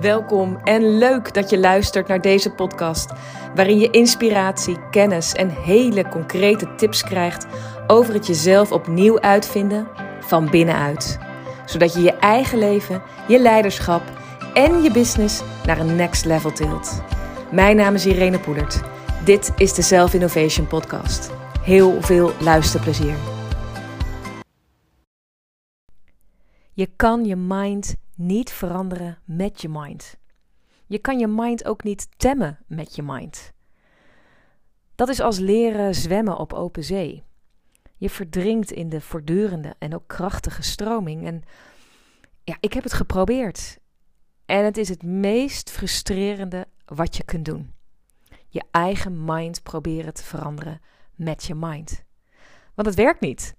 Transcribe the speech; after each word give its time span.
Welkom 0.00 0.56
en 0.56 0.98
leuk 0.98 1.34
dat 1.34 1.50
je 1.50 1.58
luistert 1.58 2.08
naar 2.08 2.20
deze 2.20 2.50
podcast, 2.50 3.12
waarin 3.54 3.78
je 3.78 3.90
inspiratie, 3.90 4.88
kennis 4.90 5.32
en 5.32 5.48
hele 5.48 6.08
concrete 6.08 6.74
tips 6.74 7.02
krijgt 7.02 7.46
over 7.86 8.14
het 8.14 8.26
jezelf 8.26 8.72
opnieuw 8.72 9.20
uitvinden 9.20 9.88
van 10.20 10.50
binnenuit. 10.50 11.18
Zodat 11.64 11.94
je 11.94 12.00
je 12.00 12.12
eigen 12.12 12.58
leven, 12.58 13.02
je 13.28 13.38
leiderschap 13.38 14.02
en 14.54 14.82
je 14.82 14.90
business 14.90 15.42
naar 15.64 15.78
een 15.78 15.96
next 15.96 16.24
level 16.24 16.52
tilt. 16.52 17.02
Mijn 17.50 17.76
naam 17.76 17.94
is 17.94 18.06
Irene 18.06 18.38
Poelert. 18.38 18.80
Dit 19.24 19.52
is 19.56 19.74
de 19.74 19.82
Self 19.82 20.14
Innovation 20.14 20.66
Podcast. 20.66 21.30
Heel 21.60 22.02
veel 22.02 22.32
luisterplezier. 22.40 23.14
Je 26.72 26.88
kan 26.96 27.24
je 27.24 27.36
mind 27.36 27.94
niet 28.16 28.50
veranderen 28.50 29.18
met 29.24 29.60
je 29.60 29.68
mind. 29.68 30.16
Je 30.86 30.98
kan 30.98 31.18
je 31.18 31.26
mind 31.26 31.64
ook 31.64 31.82
niet 31.82 32.08
temmen 32.16 32.58
met 32.66 32.94
je 32.94 33.02
mind. 33.02 33.52
Dat 34.94 35.08
is 35.08 35.20
als 35.20 35.38
leren 35.38 35.94
zwemmen 35.94 36.38
op 36.38 36.52
open 36.52 36.84
zee. 36.84 37.24
Je 37.96 38.10
verdrinkt 38.10 38.70
in 38.70 38.88
de 38.88 39.00
voortdurende 39.00 39.74
en 39.78 39.94
ook 39.94 40.06
krachtige 40.06 40.62
stroming. 40.62 41.26
En 41.26 41.42
ja, 42.44 42.56
ik 42.60 42.72
heb 42.72 42.82
het 42.82 42.92
geprobeerd. 42.92 43.78
En 44.46 44.64
het 44.64 44.76
is 44.76 44.88
het 44.88 45.02
meest 45.02 45.70
frustrerende 45.70 46.66
wat 46.84 47.16
je 47.16 47.24
kunt 47.24 47.44
doen. 47.44 47.74
Je 48.48 48.64
eigen 48.70 49.24
mind 49.24 49.62
proberen 49.62 50.14
te 50.14 50.22
veranderen 50.24 50.80
met 51.14 51.44
je 51.44 51.54
mind. 51.54 52.04
Want 52.74 52.88
het 52.88 52.96
werkt 52.96 53.20
niet. 53.20 53.56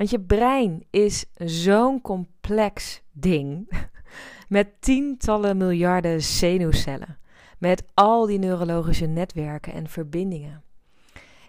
Want 0.00 0.12
je 0.12 0.20
brein 0.20 0.84
is 0.90 1.24
zo'n 1.34 2.00
complex 2.00 3.02
ding. 3.12 3.70
Met 4.48 4.82
tientallen 4.82 5.56
miljarden 5.56 6.22
zenuwcellen. 6.22 7.18
Met 7.58 7.84
al 7.94 8.26
die 8.26 8.38
neurologische 8.38 9.06
netwerken 9.06 9.72
en 9.72 9.88
verbindingen. 9.88 10.62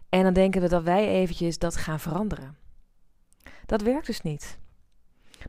En 0.10 0.24
dan 0.24 0.34
denken 0.34 0.62
we 0.62 0.68
dat 0.68 0.84
wij 0.84 1.08
eventjes 1.08 1.58
dat 1.58 1.76
gaan 1.76 2.00
veranderen. 2.00 2.58
Dat 3.66 3.82
werkt 3.82 4.06
dus 4.06 4.22
niet. 4.22 4.60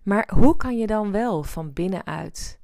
Maar 0.03 0.31
hoe 0.35 0.57
kan 0.57 0.79
je 0.79 0.87
dan 0.87 1.13
wel 1.13 1.43
van 1.43 1.73
binnenuit 1.73 2.59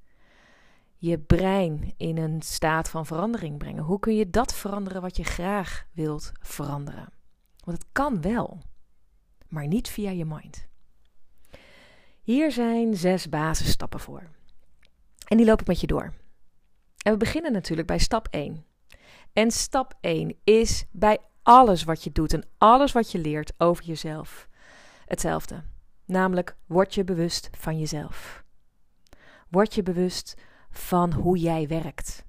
je 0.96 1.18
brein 1.18 1.94
in 1.96 2.18
een 2.18 2.42
staat 2.42 2.90
van 2.90 3.06
verandering 3.06 3.58
brengen? 3.58 3.84
Hoe 3.84 3.98
kun 3.98 4.16
je 4.16 4.30
dat 4.30 4.54
veranderen 4.54 5.02
wat 5.02 5.16
je 5.16 5.24
graag 5.24 5.86
wilt 5.92 6.32
veranderen? 6.40 7.08
Want 7.64 7.78
het 7.78 7.86
kan 7.92 8.20
wel 8.20 8.60
maar 9.48 9.66
niet 9.66 9.88
via 9.88 10.10
je 10.10 10.24
mind. 10.24 10.66
Hier 12.22 12.52
zijn 12.52 12.96
zes 12.96 13.28
basisstappen 13.28 14.00
voor. 14.00 14.30
En 15.26 15.36
die 15.36 15.46
loop 15.46 15.60
ik 15.60 15.66
met 15.66 15.80
je 15.80 15.86
door. 15.86 16.12
En 17.02 17.12
we 17.12 17.18
beginnen 17.18 17.52
natuurlijk 17.52 17.88
bij 17.88 17.98
stap 17.98 18.28
1. 18.30 18.64
En 19.32 19.50
stap 19.50 19.94
1 20.00 20.36
is 20.44 20.84
bij 20.90 21.18
alles 21.42 21.84
wat 21.84 22.04
je 22.04 22.12
doet 22.12 22.32
en 22.32 22.44
alles 22.58 22.92
wat 22.92 23.12
je 23.12 23.18
leert 23.18 23.52
over 23.58 23.84
jezelf 23.84 24.48
hetzelfde. 25.04 25.62
Namelijk, 26.04 26.56
word 26.66 26.94
je 26.94 27.04
bewust 27.04 27.50
van 27.52 27.78
jezelf. 27.78 28.44
Word 29.48 29.74
je 29.74 29.82
bewust 29.82 30.34
van 30.70 31.12
hoe 31.12 31.38
jij 31.38 31.68
werkt. 31.68 32.24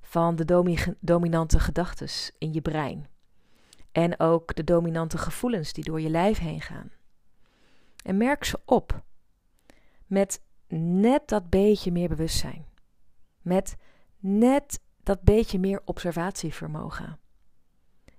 Van 0.00 0.36
de 0.36 0.96
dominante 1.00 1.60
gedachten 1.60 2.08
in 2.38 2.52
je 2.52 2.60
brein. 2.60 3.06
En 3.96 4.20
ook 4.20 4.54
de 4.54 4.64
dominante 4.64 5.18
gevoelens 5.18 5.72
die 5.72 5.84
door 5.84 6.00
je 6.00 6.10
lijf 6.10 6.38
heen 6.38 6.60
gaan. 6.60 6.90
En 8.04 8.16
merk 8.16 8.44
ze 8.44 8.60
op. 8.64 9.02
Met 10.06 10.40
net 10.68 11.28
dat 11.28 11.50
beetje 11.50 11.92
meer 11.92 12.08
bewustzijn. 12.08 12.66
Met 13.42 13.76
net 14.18 14.80
dat 15.02 15.22
beetje 15.22 15.58
meer 15.58 15.80
observatievermogen. 15.84 17.18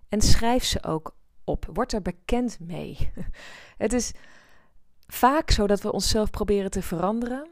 En 0.09 0.21
schrijf 0.21 0.63
ze 0.63 0.83
ook 0.83 1.15
op. 1.43 1.69
Word 1.73 1.93
er 1.93 2.01
bekend 2.01 2.59
mee. 2.59 3.11
Het 3.83 3.93
is 3.93 4.11
vaak 5.07 5.51
zo 5.51 5.67
dat 5.67 5.81
we 5.81 5.91
onszelf 5.91 6.29
proberen 6.29 6.71
te 6.71 6.81
veranderen 6.81 7.49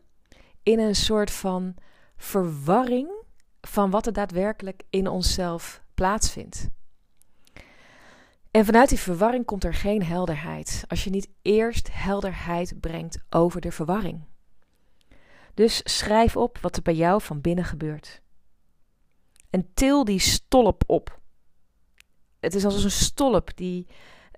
in 0.64 0.80
een 0.80 0.96
soort 0.96 1.32
van 1.32 1.76
verwarring 2.16 3.10
van 3.62 3.90
wat 3.90 4.06
er 4.06 4.14
daadwerkelijk 4.14 4.84
in 4.90 5.08
onszelf 5.08 5.84
plaatsvindt. 5.94 6.70
En 8.56 8.66
vanuit 8.66 8.90
die 8.90 9.00
verwarring 9.00 9.46
komt 9.46 9.64
er 9.64 9.74
geen 9.74 10.04
helderheid 10.04 10.84
als 10.88 11.04
je 11.04 11.10
niet 11.10 11.30
eerst 11.42 11.90
helderheid 11.92 12.80
brengt 12.80 13.20
over 13.30 13.62
de 13.62 13.72
verwarring. 13.72 14.26
Dus 15.54 15.82
schrijf 15.84 16.38
op 16.38 16.58
wat 16.58 16.76
er 16.76 16.82
bij 16.82 16.94
jou 16.96 17.22
van 17.22 17.42
binnen 17.42 17.66
gebeurt. 17.66 18.22
En 19.50 19.74
til 19.74 20.04
die 20.04 20.20
stolp 20.20 20.84
op. 20.88 21.20
Het 22.40 22.56
is 22.56 22.66
als 22.66 22.84
een 22.84 22.92
stolp 22.92 23.58
die, 23.58 23.88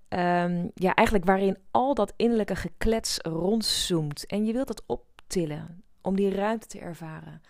um, 0.09 0.71
ja, 0.73 0.93
eigenlijk 0.93 1.27
waarin 1.27 1.57
al 1.71 1.93
dat 1.93 2.13
innerlijke 2.15 2.55
geklets 2.55 3.17
rondzoomt. 3.17 4.25
En 4.25 4.45
je 4.45 4.53
wilt 4.53 4.67
dat 4.67 4.83
optillen 4.85 5.83
om 6.01 6.15
die 6.15 6.29
ruimte 6.29 6.67
te 6.67 6.79
ervaren. 6.79 7.41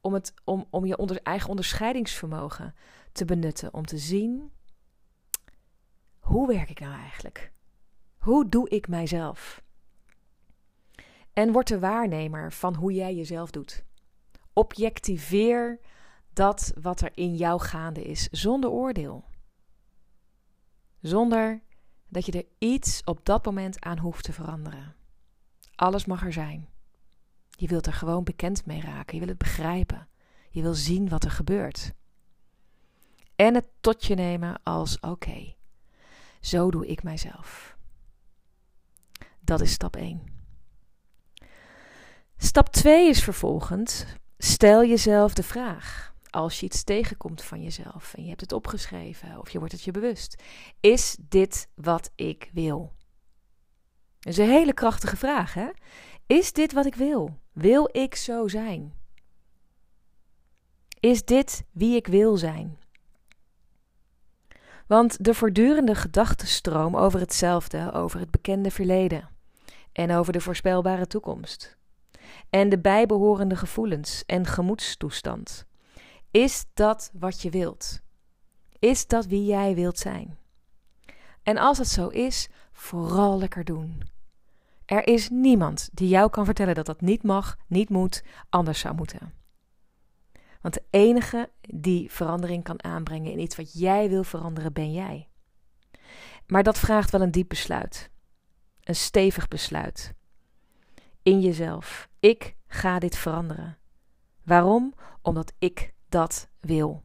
Om, 0.00 0.14
het, 0.14 0.34
om, 0.44 0.66
om 0.70 0.86
je 0.86 1.20
eigen 1.22 1.48
onderscheidingsvermogen 1.48 2.74
te 3.12 3.24
benutten. 3.24 3.74
Om 3.74 3.86
te 3.86 3.98
zien 3.98 4.52
hoe 6.24 6.46
werk 6.46 6.70
ik 6.70 6.80
nou 6.80 6.94
eigenlijk? 6.94 7.52
Hoe 8.18 8.48
doe 8.48 8.68
ik 8.68 8.88
mijzelf? 8.88 9.62
En 11.32 11.52
word 11.52 11.68
de 11.68 11.78
waarnemer 11.78 12.52
van 12.52 12.74
hoe 12.74 12.92
jij 12.92 13.14
jezelf 13.14 13.50
doet. 13.50 13.84
Objectiveer 14.52 15.80
dat 16.32 16.72
wat 16.80 17.00
er 17.00 17.10
in 17.14 17.36
jou 17.36 17.60
gaande 17.60 18.02
is, 18.02 18.28
zonder 18.30 18.70
oordeel. 18.70 19.24
Zonder 21.00 21.62
dat 22.08 22.26
je 22.26 22.32
er 22.32 22.46
iets 22.58 23.04
op 23.04 23.24
dat 23.24 23.44
moment 23.44 23.80
aan 23.80 23.98
hoeft 23.98 24.24
te 24.24 24.32
veranderen. 24.32 24.96
Alles 25.74 26.04
mag 26.04 26.24
er 26.24 26.32
zijn. 26.32 26.68
Je 27.50 27.66
wilt 27.66 27.86
er 27.86 27.92
gewoon 27.92 28.24
bekend 28.24 28.66
mee 28.66 28.80
raken. 28.80 29.14
Je 29.14 29.20
wil 29.20 29.28
het 29.28 29.38
begrijpen. 29.38 30.08
Je 30.50 30.62
wil 30.62 30.74
zien 30.74 31.08
wat 31.08 31.24
er 31.24 31.30
gebeurt. 31.30 31.92
En 33.36 33.54
het 33.54 33.66
tot 33.80 34.04
je 34.04 34.14
nemen 34.14 34.60
als 34.62 35.00
oké. 35.00 35.54
Zo 36.44 36.70
doe 36.70 36.86
ik 36.86 37.02
mijzelf. 37.02 37.76
Dat 39.40 39.60
is 39.60 39.72
stap 39.72 39.96
1. 39.96 40.22
Stap 42.36 42.68
2 42.68 43.08
is 43.08 43.22
vervolgens: 43.22 44.04
stel 44.38 44.84
jezelf 44.84 45.34
de 45.34 45.42
vraag. 45.42 46.14
Als 46.30 46.60
je 46.60 46.66
iets 46.66 46.84
tegenkomt 46.84 47.42
van 47.42 47.62
jezelf 47.62 48.14
en 48.14 48.22
je 48.22 48.28
hebt 48.28 48.40
het 48.40 48.52
opgeschreven 48.52 49.38
of 49.38 49.50
je 49.50 49.58
wordt 49.58 49.72
het 49.72 49.82
je 49.82 49.90
bewust: 49.90 50.42
is 50.80 51.16
dit 51.20 51.68
wat 51.74 52.10
ik 52.14 52.50
wil? 52.52 52.92
Dat 54.18 54.32
is 54.32 54.38
een 54.38 54.50
hele 54.50 54.74
krachtige 54.74 55.16
vraag, 55.16 55.54
hè? 55.54 55.68
Is 56.26 56.52
dit 56.52 56.72
wat 56.72 56.86
ik 56.86 56.94
wil? 56.94 57.38
Wil 57.52 57.88
ik 57.92 58.14
zo 58.14 58.48
zijn? 58.48 58.94
Is 61.00 61.24
dit 61.24 61.64
wie 61.72 61.96
ik 61.96 62.06
wil 62.06 62.36
zijn? 62.36 62.78
Want 64.86 65.24
de 65.24 65.34
voortdurende 65.34 65.94
gedachtenstroom 65.94 66.96
over 66.96 67.20
hetzelfde, 67.20 67.92
over 67.92 68.20
het 68.20 68.30
bekende 68.30 68.70
verleden 68.70 69.28
en 69.92 70.12
over 70.12 70.32
de 70.32 70.40
voorspelbare 70.40 71.06
toekomst 71.06 71.76
en 72.50 72.68
de 72.68 72.78
bijbehorende 72.78 73.56
gevoelens 73.56 74.22
en 74.26 74.46
gemoedstoestand. 74.46 75.66
Is 76.30 76.64
dat 76.74 77.10
wat 77.12 77.42
je 77.42 77.50
wilt? 77.50 78.00
Is 78.78 79.06
dat 79.06 79.26
wie 79.26 79.44
jij 79.44 79.74
wilt 79.74 79.98
zijn? 79.98 80.38
En 81.42 81.58
als 81.58 81.78
het 81.78 81.88
zo 81.88 82.08
is, 82.08 82.48
vooral 82.72 83.38
lekker 83.38 83.64
doen. 83.64 84.02
Er 84.86 85.06
is 85.06 85.28
niemand 85.28 85.88
die 85.92 86.08
jou 86.08 86.30
kan 86.30 86.44
vertellen 86.44 86.74
dat 86.74 86.86
dat 86.86 87.00
niet 87.00 87.22
mag, 87.22 87.56
niet 87.66 87.88
moet, 87.88 88.24
anders 88.48 88.80
zou 88.80 88.94
moeten. 88.94 89.32
Want 90.64 90.76
de 90.76 90.82
enige 90.90 91.50
die 91.60 92.10
verandering 92.10 92.64
kan 92.64 92.84
aanbrengen 92.84 93.32
in 93.32 93.38
iets 93.38 93.56
wat 93.56 93.72
jij 93.72 94.08
wil 94.08 94.24
veranderen, 94.24 94.72
ben 94.72 94.92
jij. 94.92 95.28
Maar 96.46 96.62
dat 96.62 96.78
vraagt 96.78 97.10
wel 97.10 97.20
een 97.20 97.30
diep 97.30 97.48
besluit. 97.48 98.10
Een 98.82 98.94
stevig 98.94 99.48
besluit. 99.48 100.14
In 101.22 101.40
jezelf. 101.40 102.08
Ik 102.20 102.54
ga 102.66 102.98
dit 102.98 103.16
veranderen. 103.16 103.78
Waarom? 104.42 104.94
Omdat 105.22 105.52
ik 105.58 105.92
dat 106.08 106.48
wil. 106.60 107.02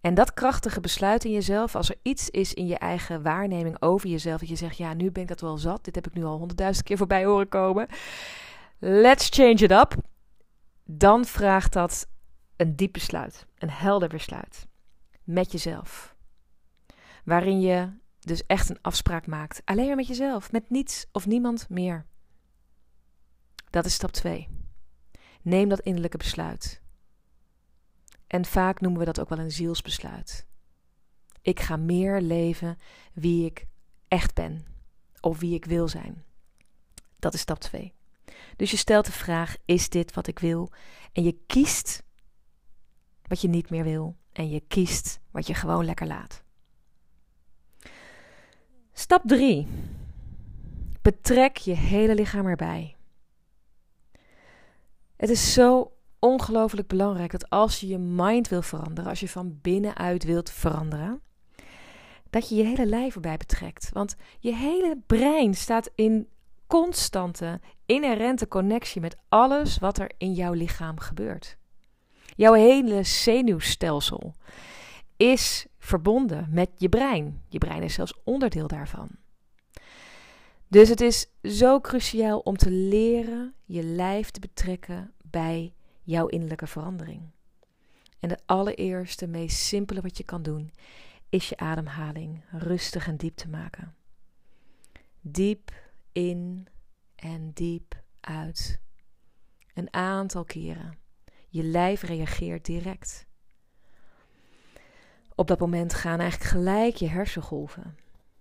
En 0.00 0.14
dat 0.14 0.34
krachtige 0.34 0.80
besluit 0.80 1.24
in 1.24 1.32
jezelf, 1.32 1.74
als 1.74 1.88
er 1.88 1.98
iets 2.02 2.30
is 2.30 2.54
in 2.54 2.66
je 2.66 2.78
eigen 2.78 3.22
waarneming 3.22 3.82
over 3.82 4.08
jezelf, 4.08 4.40
dat 4.40 4.48
je 4.48 4.56
zegt, 4.56 4.76
ja, 4.76 4.94
nu 4.94 5.10
ben 5.10 5.22
ik 5.22 5.28
dat 5.28 5.40
wel 5.40 5.58
zat, 5.58 5.84
dit 5.84 5.94
heb 5.94 6.06
ik 6.06 6.14
nu 6.14 6.24
al 6.24 6.36
honderdduizend 6.38 6.86
keer 6.86 6.96
voorbij 6.96 7.24
horen 7.24 7.48
komen. 7.48 7.88
Let's 8.78 9.28
change 9.28 9.50
it 9.50 9.70
up. 9.70 9.94
Dan 10.84 11.24
vraagt 11.24 11.72
dat 11.72 12.08
een 12.60 12.76
diep 12.76 12.92
besluit, 12.92 13.46
een 13.58 13.70
helder 13.70 14.08
besluit 14.08 14.66
met 15.24 15.52
jezelf. 15.52 16.14
Waarin 17.24 17.60
je 17.60 17.92
dus 18.18 18.46
echt 18.46 18.68
een 18.68 18.80
afspraak 18.80 19.26
maakt, 19.26 19.62
alleen 19.64 19.86
maar 19.86 19.96
met 19.96 20.06
jezelf, 20.06 20.52
met 20.52 20.70
niets 20.70 21.06
of 21.12 21.26
niemand 21.26 21.68
meer. 21.68 22.06
Dat 23.70 23.84
is 23.84 23.94
stap 23.94 24.10
2. 24.10 24.48
Neem 25.42 25.68
dat 25.68 25.80
innerlijke 25.80 26.16
besluit. 26.16 26.82
En 28.26 28.44
vaak 28.44 28.80
noemen 28.80 28.98
we 28.98 29.06
dat 29.06 29.20
ook 29.20 29.28
wel 29.28 29.38
een 29.38 29.50
zielsbesluit. 29.50 30.46
Ik 31.42 31.60
ga 31.60 31.76
meer 31.76 32.20
leven 32.20 32.76
wie 33.12 33.44
ik 33.44 33.66
echt 34.08 34.34
ben 34.34 34.66
of 35.20 35.38
wie 35.38 35.54
ik 35.54 35.64
wil 35.64 35.88
zijn. 35.88 36.24
Dat 37.18 37.34
is 37.34 37.40
stap 37.40 37.58
2. 37.58 37.94
Dus 38.56 38.70
je 38.70 38.76
stelt 38.76 39.06
de 39.06 39.12
vraag: 39.12 39.56
is 39.64 39.88
dit 39.88 40.14
wat 40.14 40.26
ik 40.26 40.38
wil? 40.38 40.72
En 41.12 41.22
je 41.22 41.38
kiest 41.46 42.02
wat 43.30 43.40
je 43.40 43.48
niet 43.48 43.70
meer 43.70 43.84
wil 43.84 44.16
en 44.32 44.48
je 44.48 44.60
kiest 44.60 45.20
wat 45.30 45.46
je 45.46 45.54
gewoon 45.54 45.84
lekker 45.84 46.06
laat. 46.06 46.42
Stap 48.92 49.22
3. 49.24 49.66
Betrek 51.02 51.56
je 51.56 51.72
hele 51.72 52.14
lichaam 52.14 52.46
erbij. 52.46 52.96
Het 55.16 55.30
is 55.30 55.52
zo 55.52 55.92
ongelooflijk 56.18 56.88
belangrijk 56.88 57.30
dat 57.30 57.50
als 57.50 57.80
je 57.80 57.86
je 57.86 57.98
mind 57.98 58.48
wil 58.48 58.62
veranderen, 58.62 59.10
als 59.10 59.20
je 59.20 59.28
van 59.28 59.58
binnenuit 59.60 60.24
wilt 60.24 60.50
veranderen, 60.50 61.20
dat 62.30 62.48
je 62.48 62.54
je 62.54 62.64
hele 62.64 62.86
lijf 62.86 63.14
erbij 63.14 63.36
betrekt. 63.36 63.90
Want 63.92 64.16
je 64.38 64.54
hele 64.54 64.98
brein 65.06 65.54
staat 65.54 65.90
in 65.94 66.28
constante, 66.66 67.60
inherente 67.86 68.48
connectie 68.48 69.00
met 69.00 69.16
alles 69.28 69.78
wat 69.78 69.98
er 69.98 70.10
in 70.18 70.32
jouw 70.32 70.52
lichaam 70.52 70.98
gebeurt. 70.98 71.58
Jouw 72.36 72.52
hele 72.52 73.02
zenuwstelsel 73.02 74.34
is 75.16 75.66
verbonden 75.78 76.46
met 76.50 76.70
je 76.76 76.88
brein. 76.88 77.42
Je 77.48 77.58
brein 77.58 77.82
is 77.82 77.94
zelfs 77.94 78.14
onderdeel 78.24 78.66
daarvan. 78.66 79.08
Dus 80.68 80.88
het 80.88 81.00
is 81.00 81.26
zo 81.42 81.80
cruciaal 81.80 82.38
om 82.38 82.56
te 82.56 82.70
leren 82.70 83.54
je 83.64 83.82
lijf 83.82 84.30
te 84.30 84.40
betrekken 84.40 85.12
bij 85.30 85.74
jouw 86.02 86.26
innerlijke 86.26 86.66
verandering. 86.66 87.30
En 88.18 88.28
de 88.28 88.38
allereerste, 88.46 89.26
meest 89.26 89.58
simpele 89.58 90.00
wat 90.00 90.16
je 90.16 90.24
kan 90.24 90.42
doen, 90.42 90.70
is 91.28 91.48
je 91.48 91.56
ademhaling 91.56 92.44
rustig 92.50 93.06
en 93.06 93.16
diep 93.16 93.36
te 93.36 93.48
maken. 93.48 93.94
Diep 95.20 95.72
in 96.12 96.66
en 97.16 97.50
diep 97.52 98.02
uit. 98.20 98.80
Een 99.74 99.92
aantal 99.92 100.44
keren. 100.44 100.98
Je 101.52 101.62
lijf 101.62 102.02
reageert 102.02 102.64
direct. 102.64 103.26
Op 105.34 105.46
dat 105.46 105.58
moment 105.58 105.94
gaan 105.94 106.20
eigenlijk 106.20 106.50
gelijk 106.50 106.94
je 106.94 107.08
hersengolven 107.08 107.96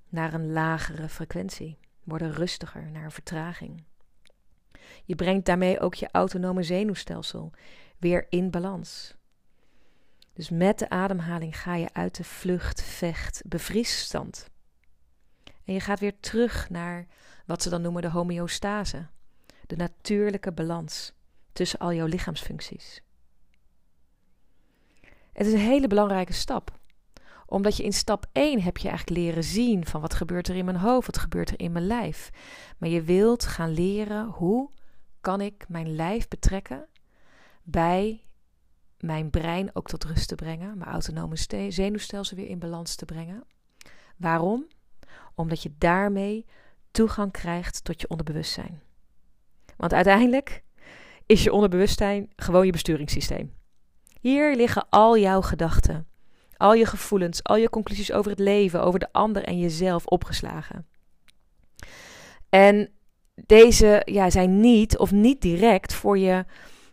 naar 0.09 0.33
een 0.33 0.51
lagere 0.51 1.09
frequentie, 1.09 1.77
worden 2.03 2.31
rustiger 2.31 2.91
naar 2.91 3.03
een 3.03 3.11
vertraging. 3.11 3.83
Je 5.05 5.15
brengt 5.15 5.45
daarmee 5.45 5.79
ook 5.79 5.93
je 5.93 6.09
autonome 6.11 6.63
zenuwstelsel 6.63 7.51
weer 7.97 8.25
in 8.29 8.51
balans. 8.51 9.15
Dus 10.33 10.49
met 10.49 10.79
de 10.79 10.89
ademhaling 10.89 11.59
ga 11.59 11.75
je 11.75 11.93
uit 11.93 12.15
de 12.15 12.23
vlucht, 12.23 12.81
vecht, 12.81 13.41
bevriesstand. 13.45 14.49
En 15.63 15.73
je 15.73 15.79
gaat 15.79 15.99
weer 15.99 16.19
terug 16.19 16.69
naar 16.69 17.07
wat 17.45 17.61
ze 17.61 17.69
dan 17.69 17.81
noemen 17.81 18.01
de 18.01 18.09
homeostase, 18.09 19.07
de 19.67 19.75
natuurlijke 19.75 20.51
balans 20.51 21.13
tussen 21.59 21.79
al 21.79 21.93
jouw 21.93 22.05
lichaamsfuncties. 22.05 23.01
Het 25.33 25.47
is 25.47 25.53
een 25.53 25.59
hele 25.59 25.87
belangrijke 25.87 26.33
stap 26.33 26.79
omdat 27.49 27.77
je 27.77 27.83
in 27.83 27.93
stap 27.93 28.25
1 28.31 28.61
heb 28.61 28.77
je 28.77 28.87
eigenlijk 28.87 29.19
leren 29.19 29.43
zien 29.43 29.85
van 29.85 30.01
wat 30.01 30.13
gebeurt 30.13 30.47
er 30.47 30.55
in 30.55 30.65
mijn 30.65 30.77
hoofd, 30.77 31.05
wat 31.05 31.17
gebeurt 31.17 31.49
er 31.49 31.59
in 31.59 31.71
mijn 31.71 31.87
lijf. 31.87 32.29
Maar 32.77 32.89
je 32.89 33.01
wilt 33.01 33.45
gaan 33.45 33.69
leren 33.69 34.25
hoe 34.25 34.69
kan 35.21 35.41
ik 35.41 35.65
mijn 35.67 35.95
lijf 35.95 36.27
betrekken 36.27 36.87
bij 37.63 38.23
mijn 38.99 39.29
brein 39.29 39.75
ook 39.75 39.87
tot 39.87 40.03
rust 40.03 40.27
te 40.27 40.35
brengen, 40.35 40.77
mijn 40.77 40.89
autonome 40.89 41.37
zenuwstelsel 41.69 42.37
weer 42.37 42.47
in 42.47 42.59
balans 42.59 42.95
te 42.95 43.05
brengen. 43.05 43.43
Waarom? 44.17 44.67
Omdat 45.35 45.63
je 45.63 45.71
daarmee 45.77 46.45
toegang 46.91 47.31
krijgt 47.31 47.83
tot 47.83 48.01
je 48.01 48.09
onderbewustzijn. 48.09 48.81
Want 49.77 49.93
uiteindelijk 49.93 50.63
is 51.29 51.43
je 51.43 51.51
onderbewustzijn 51.51 52.29
gewoon 52.35 52.65
je 52.65 52.71
besturingssysteem. 52.71 53.53
Hier 54.19 54.55
liggen 54.55 54.89
al 54.89 55.17
jouw 55.17 55.41
gedachten, 55.41 56.07
al 56.57 56.73
je 56.73 56.85
gevoelens, 56.85 57.43
al 57.43 57.55
je 57.55 57.69
conclusies 57.69 58.11
over 58.11 58.31
het 58.31 58.39
leven, 58.39 58.83
over 58.83 58.99
de 58.99 59.11
ander 59.11 59.43
en 59.43 59.59
jezelf 59.59 60.05
opgeslagen. 60.05 60.87
En 62.49 62.89
deze 63.45 64.01
ja, 64.05 64.29
zijn 64.29 64.59
niet 64.59 64.97
of 64.97 65.11
niet 65.11 65.41
direct 65.41 65.93
voor 65.93 66.17
je, 66.17 66.45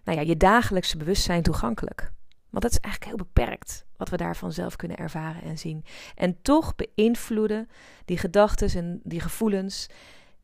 nou 0.04 0.18
ja, 0.18 0.24
je 0.24 0.36
dagelijkse 0.36 0.96
bewustzijn 0.96 1.42
toegankelijk. 1.42 2.12
Want 2.50 2.62
dat 2.62 2.72
is 2.72 2.80
eigenlijk 2.80 3.16
heel 3.16 3.26
beperkt 3.26 3.84
wat 3.96 4.08
we 4.08 4.16
daarvan 4.16 4.52
zelf 4.52 4.76
kunnen 4.76 4.96
ervaren 4.96 5.42
en 5.42 5.58
zien. 5.58 5.84
En 6.14 6.42
toch 6.42 6.74
beïnvloeden 6.74 7.68
die 8.04 8.18
gedachten 8.18 8.68
en 8.68 9.00
die 9.02 9.20
gevoelens 9.20 9.86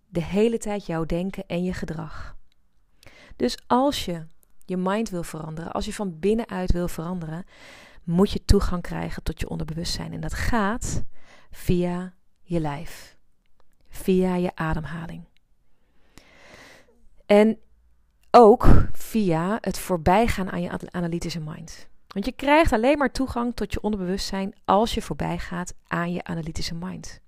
de 0.08 0.22
hele 0.22 0.58
tijd 0.58 0.86
jouw 0.86 1.04
denken 1.04 1.44
en 1.46 1.64
je 1.64 1.72
gedrag. 1.72 2.36
Dus 3.36 3.58
als 3.66 4.04
je 4.04 4.26
je 4.64 4.76
mind 4.76 5.10
wil 5.10 5.22
veranderen, 5.22 5.72
als 5.72 5.84
je 5.84 5.92
van 5.92 6.18
binnenuit 6.18 6.72
wil 6.72 6.88
veranderen, 6.88 7.44
moet 8.04 8.30
je 8.30 8.44
toegang 8.44 8.82
krijgen 8.82 9.22
tot 9.22 9.40
je 9.40 9.48
onderbewustzijn. 9.48 10.12
En 10.12 10.20
dat 10.20 10.34
gaat 10.34 11.02
via 11.50 12.14
je 12.42 12.60
lijf, 12.60 13.16
via 13.88 14.34
je 14.34 14.50
ademhaling. 14.54 15.24
En 17.26 17.58
ook 18.30 18.68
via 18.92 19.58
het 19.60 19.78
voorbijgaan 19.78 20.50
aan 20.50 20.62
je 20.62 20.90
analytische 20.90 21.40
mind. 21.40 21.88
Want 22.08 22.24
je 22.24 22.32
krijgt 22.32 22.72
alleen 22.72 22.98
maar 22.98 23.12
toegang 23.12 23.54
tot 23.54 23.72
je 23.72 23.80
onderbewustzijn 23.80 24.54
als 24.64 24.94
je 24.94 25.02
voorbijgaat 25.02 25.74
aan 25.86 26.12
je 26.12 26.24
analytische 26.24 26.74
mind. 26.74 27.20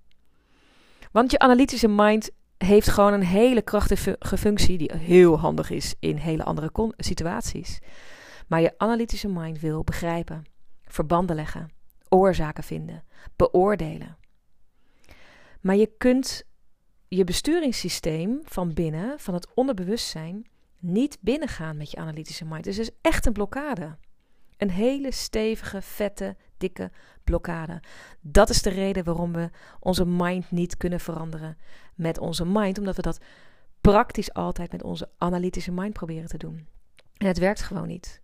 Want 1.12 1.30
je 1.30 1.38
analytische 1.38 1.88
mind 1.88 2.30
heeft 2.64 2.88
gewoon 2.88 3.12
een 3.12 3.22
hele 3.22 3.62
krachtige 3.62 4.19
functie 4.38 4.78
die 4.78 4.93
heel 4.96 5.38
handig 5.38 5.70
is 5.70 5.94
in 5.99 6.16
hele 6.16 6.44
andere 6.44 6.93
situaties. 6.96 7.78
Maar 8.46 8.61
je 8.61 8.75
analytische 8.78 9.28
mind 9.28 9.61
wil 9.61 9.84
begrijpen, 9.84 10.44
verbanden 10.84 11.37
leggen, 11.37 11.70
oorzaken 12.08 12.64
vinden, 12.64 13.05
beoordelen. 13.37 14.16
Maar 15.61 15.76
je 15.76 15.90
kunt 15.99 16.44
je 17.08 17.25
besturingssysteem 17.25 18.40
van 18.44 18.75
binnen, 18.75 19.19
van 19.19 19.34
het 19.34 19.55
onderbewustzijn, 19.55 20.46
niet 20.81 21.19
binnengaan 21.20 21.76
met 21.76 21.90
je 21.90 21.96
analytische 21.96 22.44
mind. 22.44 22.64
Dus 22.64 22.76
het 22.76 22.88
is 22.88 22.96
echt 23.00 23.26
een 23.26 23.32
blokkade. 23.32 23.96
Een 24.56 24.71
hele 24.71 25.12
stevige, 25.12 25.83
vette, 25.83 26.37
dikke 26.56 26.90
blokkade. 27.25 27.83
Dat 28.21 28.50
is 28.50 28.62
de 28.62 28.71
reden 28.71 29.04
waarom 29.04 29.33
we 29.33 29.50
onze 29.80 30.06
mind 30.06 30.50
niet 30.50 30.76
kunnen 30.76 31.00
veranderen 31.00 31.56
met 31.94 32.18
onze 32.18 32.46
mind, 32.46 32.78
omdat 32.78 32.96
we 32.96 33.02
dat 33.02 33.20
praktisch 33.80 34.32
altijd 34.32 34.72
met 34.72 34.82
onze 34.82 35.10
analytische 35.18 35.72
mind 35.72 35.92
proberen 35.92 36.28
te 36.28 36.38
doen. 36.38 36.68
En 37.16 37.26
het 37.26 37.38
werkt 37.38 37.62
gewoon 37.62 37.86
niet. 37.86 38.22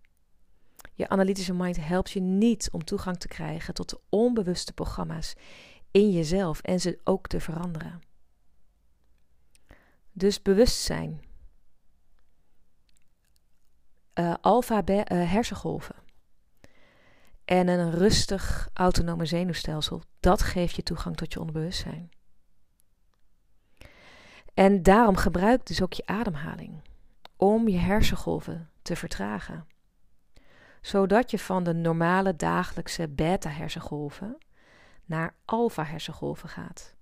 Je 0.93 1.09
analytische 1.09 1.53
mind 1.53 1.85
helpt 1.85 2.11
je 2.11 2.19
niet 2.19 2.69
om 2.71 2.83
toegang 2.83 3.17
te 3.17 3.27
krijgen 3.27 3.73
tot 3.73 3.89
de 3.89 3.99
onbewuste 4.09 4.73
programma's 4.73 5.35
in 5.91 6.11
jezelf 6.11 6.61
en 6.61 6.79
ze 6.79 6.99
ook 7.03 7.27
te 7.27 7.39
veranderen. 7.39 8.01
Dus 10.11 10.41
bewustzijn. 10.41 11.21
Uh, 14.13 14.33
alfa 14.41 14.81
uh, 14.85 15.01
hersengolven. 15.05 15.95
En 17.45 17.67
een 17.67 17.91
rustig 17.91 18.69
autonome 18.73 19.25
zenuwstelsel, 19.25 20.01
dat 20.19 20.41
geeft 20.41 20.75
je 20.75 20.83
toegang 20.83 21.17
tot 21.17 21.33
je 21.33 21.39
onderbewustzijn. 21.39 22.11
En 24.53 24.83
daarom 24.83 25.15
gebruik 25.15 25.65
dus 25.65 25.81
ook 25.81 25.93
je 25.93 26.05
ademhaling 26.05 26.81
om 27.35 27.67
je 27.67 27.77
hersengolven 27.77 28.69
te 28.81 28.95
vertragen. 28.95 29.67
Zodat 30.81 31.31
je 31.31 31.39
van 31.39 31.63
de 31.63 31.73
normale 31.73 32.35
dagelijkse 32.35 33.07
beta-hersengolven 33.07 34.37
naar 35.05 35.35
alfa-hersengolven 35.45 36.49
gaat. 36.49 36.95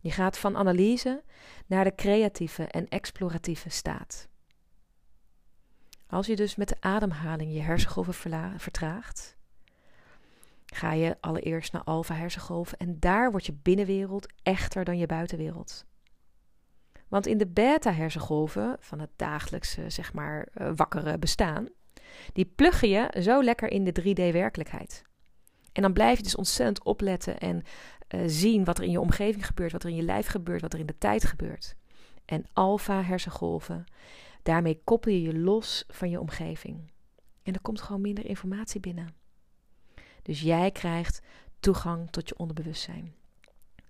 Je 0.00 0.10
gaat 0.10 0.38
van 0.38 0.56
analyse 0.56 1.22
naar 1.66 1.84
de 1.84 1.94
creatieve 1.94 2.64
en 2.64 2.88
exploratieve 2.88 3.68
staat. 3.68 4.28
Als 6.06 6.26
je 6.26 6.36
dus 6.36 6.56
met 6.56 6.68
de 6.68 6.76
ademhaling 6.80 7.52
je 7.52 7.60
hersengolven 7.60 8.14
vertraagt, 8.56 9.36
ga 10.66 10.92
je 10.92 11.16
allereerst 11.20 11.72
naar 11.72 11.84
alfa 11.84 12.14
hersengolven 12.14 12.78
en 12.78 13.00
daar 13.00 13.30
wordt 13.30 13.46
je 13.46 13.58
binnenwereld 13.62 14.32
echter 14.42 14.84
dan 14.84 14.98
je 14.98 15.06
buitenwereld. 15.06 15.84
Want 17.08 17.26
in 17.26 17.38
de 17.38 17.46
beta 17.46 17.92
hersengolven 17.92 18.76
van 18.80 18.98
het 19.00 19.10
dagelijkse, 19.16 19.90
zeg 19.90 20.12
maar, 20.12 20.48
uh, 20.54 20.70
wakkere 20.76 21.18
bestaan, 21.18 21.68
die 22.32 22.52
pluggen 22.56 22.88
je 22.88 23.20
zo 23.22 23.42
lekker 23.42 23.70
in 23.70 23.84
de 23.84 23.92
3D 24.00 24.32
werkelijkheid. 24.32 25.02
En 25.72 25.82
dan 25.82 25.92
blijf 25.92 26.16
je 26.16 26.22
dus 26.22 26.36
ontzettend 26.36 26.84
opletten 26.84 27.38
en 27.38 27.62
uh, 28.14 28.20
zien 28.26 28.64
wat 28.64 28.78
er 28.78 28.84
in 28.84 28.90
je 28.90 29.00
omgeving 29.00 29.46
gebeurt, 29.46 29.72
wat 29.72 29.82
er 29.82 29.88
in 29.88 29.96
je 29.96 30.02
lijf 30.02 30.26
gebeurt, 30.26 30.60
wat 30.60 30.72
er 30.72 30.78
in 30.78 30.86
de 30.86 30.98
tijd 30.98 31.24
gebeurt. 31.24 31.74
En 32.24 32.44
alfa 32.52 33.02
hersengolven, 33.02 33.86
Daarmee 34.46 34.80
koppel 34.84 35.12
je 35.12 35.22
je 35.22 35.38
los 35.38 35.84
van 35.88 36.10
je 36.10 36.20
omgeving. 36.20 36.90
En 37.42 37.54
er 37.54 37.60
komt 37.60 37.80
gewoon 37.80 38.00
minder 38.00 38.26
informatie 38.26 38.80
binnen. 38.80 39.14
Dus 40.22 40.40
jij 40.40 40.70
krijgt 40.70 41.22
toegang 41.60 42.10
tot 42.10 42.28
je 42.28 42.38
onderbewustzijn. 42.38 43.14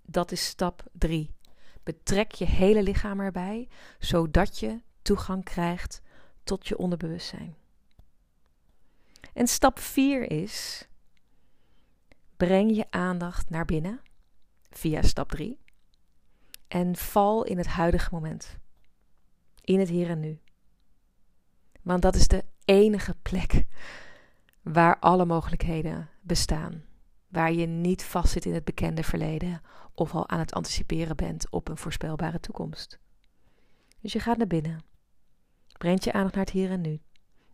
Dat 0.01 0.31
is 0.31 0.45
stap 0.45 0.83
3. 0.91 1.31
Betrek 1.87 2.31
je 2.31 2.45
hele 2.45 2.83
lichaam 2.83 3.19
erbij, 3.19 3.69
zodat 3.99 4.59
je 4.59 4.81
toegang 5.01 5.43
krijgt 5.43 6.01
tot 6.43 6.67
je 6.67 6.77
onderbewustzijn. 6.77 7.55
En 9.33 9.47
stap 9.47 9.79
4 9.79 10.31
is: 10.31 10.87
breng 12.37 12.75
je 12.75 12.85
aandacht 12.89 13.49
naar 13.49 13.65
binnen 13.65 14.01
via 14.69 15.01
stap 15.01 15.29
3 15.29 15.59
en 16.67 16.95
val 16.95 17.43
in 17.43 17.57
het 17.57 17.67
huidige 17.67 18.09
moment. 18.11 18.57
In 19.61 19.79
het 19.79 19.89
hier 19.89 20.09
en 20.09 20.19
nu. 20.19 20.39
Want 21.81 22.01
dat 22.01 22.15
is 22.15 22.27
de 22.27 22.45
enige 22.65 23.15
plek 23.21 23.65
waar 24.61 24.99
alle 24.99 25.25
mogelijkheden 25.25 26.09
bestaan. 26.21 26.86
Waar 27.27 27.53
je 27.53 27.65
niet 27.65 28.03
vastzit 28.03 28.45
in 28.45 28.53
het 28.53 28.63
bekende 28.63 29.03
verleden 29.03 29.61
of 29.93 30.13
al 30.13 30.29
aan 30.29 30.39
het 30.39 30.53
anticiperen 30.53 31.15
bent 31.15 31.49
op 31.49 31.67
een 31.67 31.77
voorspelbare 31.77 32.39
toekomst. 32.39 32.99
Dus 33.99 34.13
je 34.13 34.19
gaat 34.19 34.37
naar 34.37 34.47
binnen, 34.47 34.83
brengt 35.77 36.03
je 36.03 36.13
aandacht 36.13 36.35
naar 36.35 36.45
het 36.45 36.53
hier 36.53 36.71
en 36.71 36.81
nu 36.81 37.01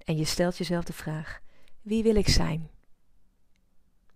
en 0.03 0.17
je 0.17 0.25
stelt 0.25 0.57
jezelf 0.57 0.83
de 0.83 0.93
vraag: 0.93 1.41
wie 1.81 2.03
wil 2.03 2.15
ik 2.15 2.27
zijn? 2.27 2.69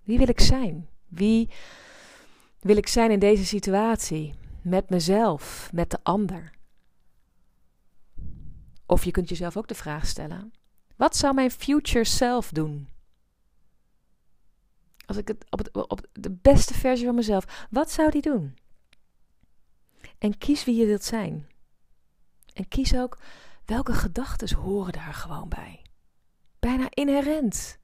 Wie 0.04 0.18
wil 0.18 0.28
ik 0.28 0.40
zijn? 0.40 0.90
Wie 1.08 1.50
wil 2.60 2.78
ik 2.78 2.88
zijn 2.88 3.12
in 3.12 3.20
deze 3.20 3.46
situatie? 3.46 4.34
Met 4.62 4.90
mezelf, 4.90 5.70
met 5.74 5.92
de 5.92 6.00
ander? 6.04 6.52
Of 8.86 9.04
je 9.04 9.12
kunt 9.12 9.30
jezelf 9.30 9.58
ook 9.58 9.68
de 9.68 9.76
vraag 9.76 10.06
stellen: 10.06 10.52
wat 10.96 11.16
zou 11.16 11.34
mijn 11.34 11.52
future 11.52 12.06
self 12.06 12.50
doen? 12.50 12.90
Als 15.08 15.18
ik 15.18 15.28
het 15.28 15.46
op, 15.72 16.08
de 16.12 16.32
beste 16.42 16.74
versie 16.74 17.06
van 17.06 17.16
mezelf, 17.16 17.68
wat 17.70 17.92
zou 17.92 18.12
die 18.12 18.22
doen? 18.22 18.58
En 20.18 20.38
kies 20.38 20.66
wie 20.66 20.76
je 20.76 20.86
wilt 20.86 21.04
zijn. 21.04 21.48
En 22.54 22.68
kies 22.68 22.96
ook 22.96 23.18
welke 23.66 23.94
gedachten 23.94 24.58
horen 24.58 24.94
daar 24.94 25.14
gewoon 25.14 25.50
bij. 25.50 25.82
Bijna 26.60 26.88
inherent. 26.90 27.78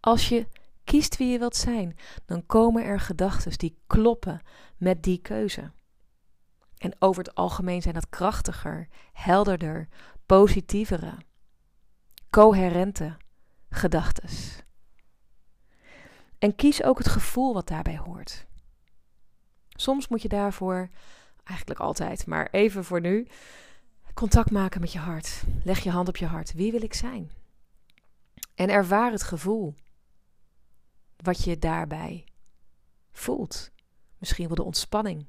Als 0.00 0.28
je 0.28 0.46
kiest 0.84 1.16
wie 1.16 1.28
je 1.28 1.38
wilt 1.38 1.56
zijn, 1.56 1.96
dan 2.24 2.46
komen 2.46 2.84
er 2.84 3.00
gedachten 3.00 3.58
die 3.58 3.78
kloppen 3.86 4.40
met 4.76 5.02
die 5.02 5.18
keuze. 5.18 5.72
En 6.76 6.96
over 6.98 7.24
het 7.24 7.34
algemeen 7.34 7.82
zijn 7.82 7.94
dat 7.94 8.08
krachtiger, 8.08 8.88
helderder, 9.12 9.88
positievere, 10.26 11.16
coherente 12.30 13.16
gedachten. 13.70 14.28
En 16.42 16.56
kies 16.56 16.82
ook 16.82 16.98
het 16.98 17.08
gevoel 17.08 17.54
wat 17.54 17.68
daarbij 17.68 17.98
hoort. 17.98 18.46
Soms 19.68 20.08
moet 20.08 20.22
je 20.22 20.28
daarvoor, 20.28 20.90
eigenlijk 21.44 21.80
altijd, 21.80 22.26
maar 22.26 22.48
even 22.50 22.84
voor 22.84 23.00
nu, 23.00 23.28
contact 24.14 24.50
maken 24.50 24.80
met 24.80 24.92
je 24.92 24.98
hart. 24.98 25.42
Leg 25.64 25.80
je 25.80 25.90
hand 25.90 26.08
op 26.08 26.16
je 26.16 26.26
hart. 26.26 26.52
Wie 26.52 26.72
wil 26.72 26.82
ik 26.82 26.94
zijn? 26.94 27.30
En 28.54 28.68
ervaar 28.68 29.10
het 29.10 29.22
gevoel 29.22 29.74
wat 31.16 31.44
je 31.44 31.58
daarbij 31.58 32.24
voelt. 33.12 33.70
Misschien 34.18 34.46
wel 34.46 34.56
de 34.56 34.62
ontspanning, 34.62 35.26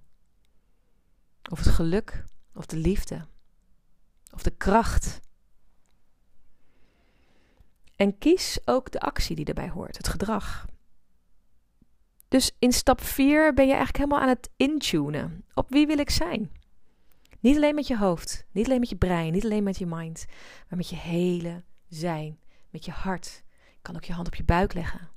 of 1.51 1.59
het 1.59 1.73
geluk, 1.73 2.23
of 2.53 2.65
de 2.65 2.77
liefde, 2.77 3.25
of 4.31 4.43
de 4.43 4.51
kracht. 4.51 5.19
En 7.95 8.17
kies 8.17 8.59
ook 8.65 8.91
de 8.91 8.99
actie 8.99 9.35
die 9.35 9.45
erbij 9.45 9.69
hoort, 9.69 9.97
het 9.97 10.07
gedrag. 10.07 10.65
Dus 12.33 12.51
in 12.59 12.71
stap 12.71 13.01
4 13.01 13.53
ben 13.53 13.65
je 13.65 13.73
eigenlijk 13.73 13.97
helemaal 13.97 14.19
aan 14.19 14.35
het 14.35 14.49
intunen. 14.55 15.45
Op 15.53 15.69
wie 15.69 15.87
wil 15.87 15.97
ik 15.97 16.09
zijn? 16.09 16.51
Niet 17.39 17.55
alleen 17.55 17.75
met 17.75 17.87
je 17.87 17.97
hoofd, 17.97 18.45
niet 18.51 18.65
alleen 18.65 18.79
met 18.79 18.89
je 18.89 18.95
brein, 18.95 19.33
niet 19.33 19.43
alleen 19.43 19.63
met 19.63 19.77
je 19.77 19.85
mind, 19.85 20.25
maar 20.69 20.77
met 20.77 20.89
je 20.89 20.95
hele 20.95 21.63
zijn, 21.87 22.39
met 22.69 22.85
je 22.85 22.91
hart. 22.91 23.43
Je 23.71 23.79
kan 23.81 23.95
ook 23.95 24.03
je 24.03 24.13
hand 24.13 24.27
op 24.27 24.35
je 24.35 24.43
buik 24.43 24.73
leggen. 24.73 25.09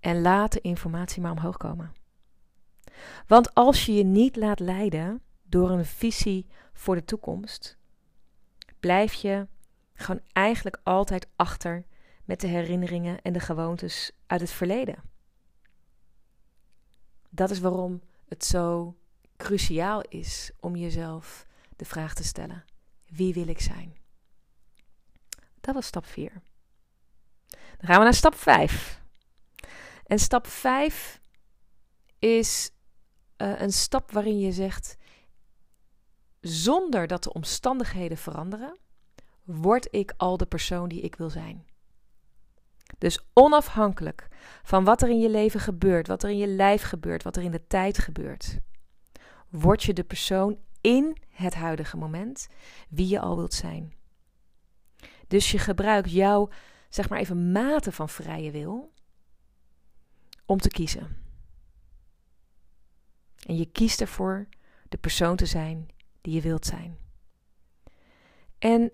En 0.00 0.20
laat 0.20 0.52
de 0.52 0.60
informatie 0.60 1.22
maar 1.22 1.30
omhoog 1.30 1.56
komen. 1.56 1.92
Want 3.26 3.54
als 3.54 3.86
je 3.86 3.92
je 3.92 4.04
niet 4.04 4.36
laat 4.36 4.60
leiden 4.60 5.22
door 5.42 5.70
een 5.70 5.86
visie 5.86 6.46
voor 6.72 6.94
de 6.94 7.04
toekomst, 7.04 7.78
blijf 8.80 9.12
je 9.12 9.46
gewoon 9.94 10.20
eigenlijk 10.32 10.80
altijd 10.82 11.26
achter 11.36 11.86
met 12.24 12.40
de 12.40 12.46
herinneringen 12.46 13.22
en 13.22 13.32
de 13.32 13.40
gewoontes 13.40 14.12
uit 14.26 14.40
het 14.40 14.50
verleden. 14.50 15.09
Dat 17.30 17.50
is 17.50 17.58
waarom 17.58 18.00
het 18.28 18.44
zo 18.44 18.96
cruciaal 19.36 20.00
is 20.00 20.50
om 20.60 20.76
jezelf 20.76 21.46
de 21.76 21.84
vraag 21.84 22.14
te 22.14 22.24
stellen: 22.24 22.64
wie 23.06 23.34
wil 23.34 23.48
ik 23.48 23.60
zijn? 23.60 23.96
Dat 25.60 25.74
was 25.74 25.86
stap 25.86 26.06
4. 26.06 26.32
Dan 27.48 27.88
gaan 27.88 27.98
we 27.98 28.04
naar 28.04 28.14
stap 28.14 28.34
5. 28.34 29.02
En 30.06 30.18
stap 30.18 30.46
5 30.46 31.20
is 32.18 32.70
uh, 33.36 33.60
een 33.60 33.72
stap 33.72 34.10
waarin 34.10 34.40
je 34.40 34.52
zegt: 34.52 34.96
zonder 36.40 37.06
dat 37.06 37.22
de 37.22 37.32
omstandigheden 37.32 38.18
veranderen, 38.18 38.78
word 39.44 39.88
ik 39.90 40.12
al 40.16 40.36
de 40.36 40.46
persoon 40.46 40.88
die 40.88 41.00
ik 41.00 41.14
wil 41.14 41.30
zijn. 41.30 41.66
Dus 43.00 43.20
onafhankelijk 43.32 44.28
van 44.62 44.84
wat 44.84 45.02
er 45.02 45.08
in 45.08 45.20
je 45.20 45.30
leven 45.30 45.60
gebeurt, 45.60 46.06
wat 46.06 46.22
er 46.22 46.30
in 46.30 46.38
je 46.38 46.46
lijf 46.46 46.82
gebeurt, 46.82 47.22
wat 47.22 47.36
er 47.36 47.42
in 47.42 47.50
de 47.50 47.66
tijd 47.66 47.98
gebeurt, 47.98 48.58
word 49.48 49.82
je 49.82 49.92
de 49.92 50.04
persoon 50.04 50.58
in 50.80 51.16
het 51.28 51.54
huidige 51.54 51.96
moment 51.96 52.48
wie 52.88 53.08
je 53.08 53.20
al 53.20 53.36
wilt 53.36 53.54
zijn. 53.54 53.94
Dus 55.28 55.50
je 55.50 55.58
gebruikt 55.58 56.10
jouw, 56.10 56.48
zeg 56.88 57.08
maar 57.08 57.18
even, 57.18 57.52
mate 57.52 57.92
van 57.92 58.08
vrije 58.08 58.50
wil 58.50 58.92
om 60.46 60.58
te 60.58 60.68
kiezen. 60.68 61.16
En 63.46 63.56
je 63.56 63.66
kiest 63.66 64.00
ervoor 64.00 64.48
de 64.88 64.98
persoon 64.98 65.36
te 65.36 65.46
zijn 65.46 65.88
die 66.20 66.34
je 66.34 66.40
wilt 66.40 66.66
zijn. 66.66 66.98
En 68.58 68.92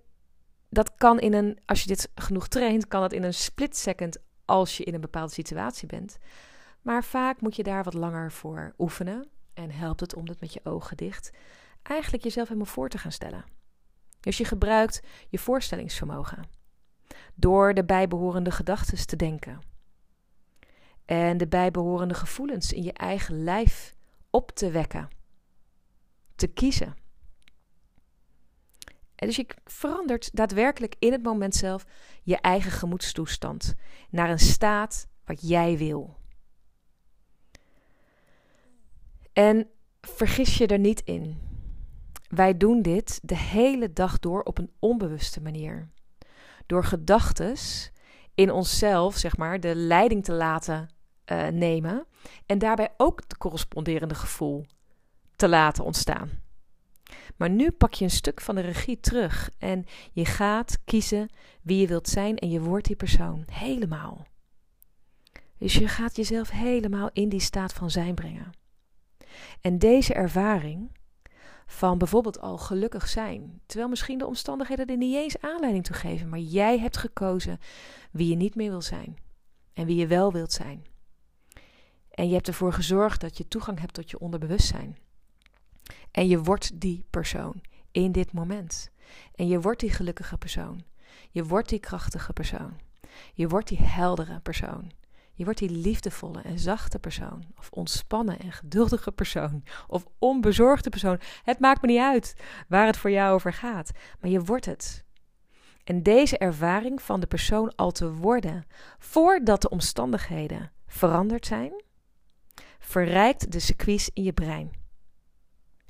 dat 0.76 0.94
kan 0.94 1.20
in 1.20 1.32
een, 1.32 1.58
als 1.64 1.80
je 1.80 1.86
dit 1.86 2.10
genoeg 2.14 2.48
traint, 2.48 2.88
kan 2.88 3.00
dat 3.00 3.12
in 3.12 3.22
een 3.22 3.34
split 3.34 3.76
second 3.76 4.18
als 4.44 4.76
je 4.76 4.84
in 4.84 4.94
een 4.94 5.00
bepaalde 5.00 5.32
situatie 5.32 5.86
bent. 5.86 6.18
Maar 6.82 7.04
vaak 7.04 7.40
moet 7.40 7.56
je 7.56 7.62
daar 7.62 7.84
wat 7.84 7.94
langer 7.94 8.32
voor 8.32 8.74
oefenen. 8.78 9.28
En 9.54 9.70
helpt 9.70 10.00
het 10.00 10.14
om 10.14 10.28
het 10.28 10.40
met 10.40 10.52
je 10.52 10.60
ogen 10.64 10.96
dicht 10.96 11.30
eigenlijk 11.82 12.22
jezelf 12.22 12.48
helemaal 12.48 12.72
voor 12.72 12.88
te 12.88 12.98
gaan 12.98 13.12
stellen. 13.12 13.44
Dus 14.20 14.36
je 14.36 14.44
gebruikt 14.44 15.02
je 15.28 15.38
voorstellingsvermogen 15.38 16.44
door 17.34 17.74
de 17.74 17.84
bijbehorende 17.84 18.50
gedachten 18.50 19.06
te 19.06 19.16
denken. 19.16 19.60
En 21.04 21.36
de 21.36 21.48
bijbehorende 21.48 22.14
gevoelens 22.14 22.72
in 22.72 22.82
je 22.82 22.92
eigen 22.92 23.44
lijf 23.44 23.94
op 24.30 24.50
te 24.50 24.70
wekken. 24.70 25.08
Te 26.34 26.46
kiezen. 26.46 27.05
Dus 29.16 29.36
je 29.36 29.46
verandert 29.64 30.36
daadwerkelijk 30.36 30.94
in 30.98 31.12
het 31.12 31.22
moment 31.22 31.54
zelf 31.54 31.84
je 32.22 32.36
eigen 32.36 32.70
gemoedstoestand 32.70 33.74
naar 34.10 34.30
een 34.30 34.38
staat 34.38 35.08
wat 35.24 35.48
jij 35.48 35.78
wil. 35.78 36.16
En 39.32 39.70
vergis 40.00 40.58
je 40.58 40.66
er 40.66 40.78
niet 40.78 41.00
in. 41.00 41.40
Wij 42.28 42.56
doen 42.56 42.82
dit 42.82 43.18
de 43.22 43.36
hele 43.36 43.92
dag 43.92 44.18
door 44.18 44.42
op 44.42 44.58
een 44.58 44.70
onbewuste 44.78 45.40
manier. 45.42 45.88
Door 46.66 46.84
gedachtes 46.84 47.92
in 48.34 48.50
onszelf, 48.50 49.16
zeg 49.16 49.36
maar, 49.36 49.60
de 49.60 49.74
leiding 49.74 50.24
te 50.24 50.32
laten 50.32 50.88
uh, 51.32 51.48
nemen 51.48 52.06
en 52.46 52.58
daarbij 52.58 52.94
ook 52.96 53.20
het 53.20 53.36
corresponderende 53.36 54.14
gevoel 54.14 54.66
te 55.36 55.48
laten 55.48 55.84
ontstaan. 55.84 56.30
Maar 57.36 57.50
nu 57.50 57.70
pak 57.70 57.94
je 57.94 58.04
een 58.04 58.10
stuk 58.10 58.40
van 58.40 58.54
de 58.54 58.60
regie 58.60 59.00
terug 59.00 59.50
en 59.58 59.84
je 60.12 60.24
gaat 60.24 60.78
kiezen 60.84 61.28
wie 61.62 61.80
je 61.80 61.86
wilt 61.86 62.08
zijn 62.08 62.38
en 62.38 62.50
je 62.50 62.60
wordt 62.60 62.86
die 62.86 62.96
persoon 62.96 63.44
helemaal. 63.50 64.26
Dus 65.58 65.74
je 65.74 65.88
gaat 65.88 66.16
jezelf 66.16 66.50
helemaal 66.50 67.10
in 67.12 67.28
die 67.28 67.40
staat 67.40 67.72
van 67.72 67.90
zijn 67.90 68.14
brengen. 68.14 68.52
En 69.60 69.78
deze 69.78 70.14
ervaring 70.14 70.90
van 71.66 71.98
bijvoorbeeld 71.98 72.40
al 72.40 72.58
gelukkig 72.58 73.08
zijn, 73.08 73.60
terwijl 73.66 73.88
misschien 73.88 74.18
de 74.18 74.26
omstandigheden 74.26 74.86
er 74.86 74.96
niet 74.96 75.14
eens 75.14 75.40
aanleiding 75.40 75.84
toe 75.84 75.96
geven, 75.96 76.28
maar 76.28 76.38
jij 76.38 76.78
hebt 76.78 76.96
gekozen 76.96 77.58
wie 78.10 78.28
je 78.28 78.36
niet 78.36 78.54
meer 78.54 78.70
wil 78.70 78.82
zijn 78.82 79.16
en 79.72 79.86
wie 79.86 79.96
je 79.96 80.06
wel 80.06 80.32
wilt 80.32 80.52
zijn. 80.52 80.86
En 82.10 82.28
je 82.28 82.34
hebt 82.34 82.48
ervoor 82.48 82.72
gezorgd 82.72 83.20
dat 83.20 83.36
je 83.36 83.48
toegang 83.48 83.80
hebt 83.80 83.94
tot 83.94 84.10
je 84.10 84.18
onderbewustzijn. 84.18 84.96
En 86.16 86.28
je 86.28 86.42
wordt 86.42 86.80
die 86.80 87.04
persoon 87.10 87.62
in 87.90 88.12
dit 88.12 88.32
moment. 88.32 88.90
En 89.34 89.48
je 89.48 89.60
wordt 89.60 89.80
die 89.80 89.90
gelukkige 89.90 90.38
persoon. 90.38 90.84
Je 91.30 91.44
wordt 91.44 91.68
die 91.68 91.78
krachtige 91.78 92.32
persoon. 92.32 92.80
Je 93.34 93.48
wordt 93.48 93.68
die 93.68 93.82
heldere 93.82 94.40
persoon. 94.40 94.92
Je 95.32 95.44
wordt 95.44 95.58
die 95.58 95.70
liefdevolle 95.70 96.40
en 96.42 96.58
zachte 96.58 96.98
persoon. 96.98 97.44
Of 97.58 97.70
ontspannen 97.70 98.38
en 98.38 98.52
geduldige 98.52 99.12
persoon. 99.12 99.64
Of 99.86 100.06
onbezorgde 100.18 100.90
persoon. 100.90 101.20
Het 101.42 101.58
maakt 101.58 101.82
me 101.82 101.88
niet 101.88 102.00
uit 102.00 102.34
waar 102.68 102.86
het 102.86 102.96
voor 102.96 103.10
jou 103.10 103.34
over 103.34 103.52
gaat. 103.52 103.90
Maar 104.20 104.30
je 104.30 104.40
wordt 104.40 104.64
het. 104.64 105.04
En 105.84 106.02
deze 106.02 106.38
ervaring 106.38 107.02
van 107.02 107.20
de 107.20 107.26
persoon 107.26 107.74
al 107.74 107.90
te 107.90 108.12
worden 108.12 108.66
voordat 108.98 109.62
de 109.62 109.68
omstandigheden 109.68 110.72
veranderd 110.86 111.46
zijn, 111.46 111.82
verrijkt 112.78 113.52
de 113.52 113.60
circuits 113.60 114.10
in 114.12 114.22
je 114.22 114.32
brein. 114.32 114.84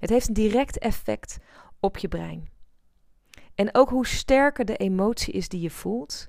Het 0.07 0.15
heeft 0.15 0.29
een 0.29 0.35
direct 0.35 0.79
effect 0.79 1.39
op 1.81 1.97
je 1.97 2.09
brein. 2.09 2.49
En 3.55 3.75
ook 3.75 3.89
hoe 3.89 4.07
sterker 4.07 4.65
de 4.65 4.77
emotie 4.77 5.33
is 5.35 5.49
die 5.49 5.61
je 5.61 5.71
voelt, 5.71 6.29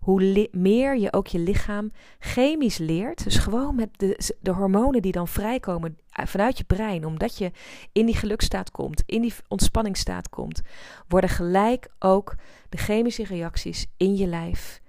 hoe 0.00 0.48
meer 0.52 0.96
je 0.96 1.12
ook 1.12 1.26
je 1.26 1.38
lichaam 1.38 1.92
chemisch 2.18 2.78
leert. 2.78 3.24
Dus 3.24 3.36
gewoon 3.36 3.74
met 3.74 3.88
de, 3.98 4.34
de 4.40 4.50
hormonen 4.50 5.02
die 5.02 5.12
dan 5.12 5.28
vrijkomen 5.28 5.98
vanuit 6.10 6.58
je 6.58 6.64
brein, 6.64 7.04
omdat 7.04 7.38
je 7.38 7.50
in 7.92 8.06
die 8.06 8.16
gelukstaat 8.16 8.70
komt, 8.70 9.02
in 9.06 9.22
die 9.22 9.34
ontspanningstaat 9.48 10.28
komt, 10.28 10.60
worden 11.08 11.30
gelijk 11.30 11.88
ook 11.98 12.34
de 12.68 12.76
chemische 12.76 13.24
reacties 13.24 13.86
in 13.96 14.16
je 14.16 14.26
lijf 14.26 14.80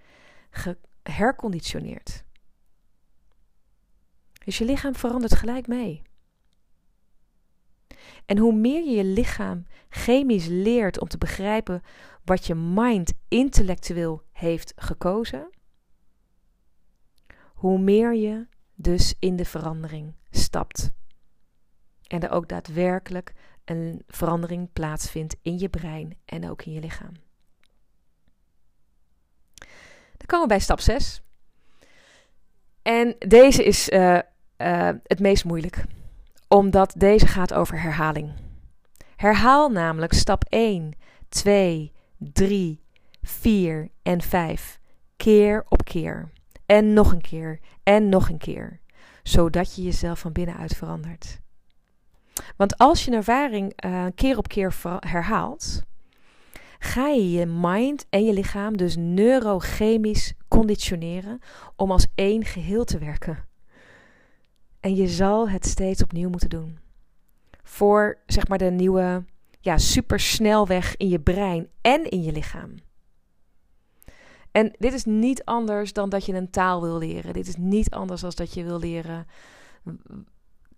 geherconditioneerd. 0.49 2.23
Dus 4.45 4.57
je 4.57 4.65
lichaam 4.65 4.95
verandert 4.95 5.35
gelijk 5.35 5.67
mee. 5.67 6.01
En 8.25 8.37
hoe 8.37 8.53
meer 8.53 8.83
je 8.83 8.91
je 8.91 9.03
lichaam 9.03 9.65
chemisch 9.89 10.47
leert 10.47 10.99
om 10.99 11.07
te 11.07 11.17
begrijpen 11.17 11.81
wat 12.23 12.45
je 12.45 12.55
mind 12.55 13.13
intellectueel 13.27 14.21
heeft 14.31 14.73
gekozen, 14.75 15.49
hoe 17.53 17.79
meer 17.79 18.15
je 18.15 18.47
dus 18.75 19.15
in 19.19 19.35
de 19.35 19.45
verandering 19.45 20.15
stapt. 20.29 20.93
En 22.07 22.21
er 22.21 22.29
ook 22.29 22.47
daadwerkelijk 22.47 23.33
een 23.65 24.01
verandering 24.07 24.73
plaatsvindt 24.73 25.35
in 25.41 25.59
je 25.59 25.69
brein 25.69 26.17
en 26.25 26.49
ook 26.49 26.61
in 26.61 26.71
je 26.71 26.79
lichaam. 26.79 27.13
Dan 30.17 30.25
komen 30.25 30.41
we 30.41 30.53
bij 30.53 30.59
stap 30.59 30.79
6. 30.79 31.21
En 32.81 33.15
deze 33.19 33.63
is 33.63 33.89
uh, 33.89 34.19
uh, 34.57 34.89
het 35.03 35.19
meest 35.19 35.45
moeilijk, 35.45 35.85
omdat 36.47 36.93
deze 36.97 37.27
gaat 37.27 37.53
over 37.53 37.81
herhaling. 37.81 38.33
Herhaal 39.15 39.69
namelijk 39.69 40.13
stap 40.13 40.43
1, 40.49 40.93
2, 41.29 41.91
3, 42.17 42.83
4 43.21 43.89
en 44.03 44.21
5 44.21 44.79
keer 45.17 45.65
op 45.69 45.83
keer. 45.83 46.31
En 46.65 46.93
nog 46.93 47.11
een 47.11 47.21
keer 47.21 47.59
en 47.83 48.09
nog 48.09 48.29
een 48.29 48.37
keer, 48.37 48.79
zodat 49.23 49.75
je 49.75 49.83
jezelf 49.83 50.19
van 50.19 50.31
binnenuit 50.31 50.75
verandert. 50.75 51.39
Want 52.55 52.77
als 52.77 53.05
je 53.05 53.11
een 53.11 53.17
ervaring 53.17 53.85
uh, 53.85 54.05
keer 54.15 54.37
op 54.37 54.47
keer 54.47 54.75
herhaalt, 54.99 55.83
ga 56.79 57.07
je 57.07 57.31
je 57.31 57.45
mind 57.45 58.05
en 58.09 58.25
je 58.25 58.33
lichaam 58.33 58.77
dus 58.77 58.95
neurochemisch 58.97 60.33
conditioneren 60.47 61.39
om 61.75 61.91
als 61.91 62.07
één 62.15 62.45
geheel 62.45 62.83
te 62.83 62.97
werken. 62.97 63.45
En 64.85 64.95
je 64.95 65.07
zal 65.07 65.49
het 65.49 65.65
steeds 65.65 66.03
opnieuw 66.03 66.29
moeten 66.29 66.49
doen. 66.49 66.77
Voor 67.63 68.17
zeg 68.25 68.47
maar 68.47 68.57
de 68.57 68.71
nieuwe 68.71 69.23
ja, 69.59 69.77
supersnelweg 69.77 70.97
in 70.97 71.09
je 71.09 71.19
brein 71.19 71.67
en 71.81 72.09
in 72.09 72.23
je 72.23 72.31
lichaam. 72.31 72.75
En 74.51 74.75
dit 74.77 74.93
is 74.93 75.05
niet 75.05 75.43
anders 75.43 75.93
dan 75.93 76.09
dat 76.09 76.25
je 76.25 76.33
een 76.33 76.49
taal 76.49 76.81
wil 76.81 76.97
leren. 76.97 77.33
Dit 77.33 77.47
is 77.47 77.55
niet 77.55 77.89
anders 77.89 78.21
dan 78.21 78.31
dat 78.35 78.53
je 78.53 78.63
wil 78.63 78.79
leren 78.79 79.27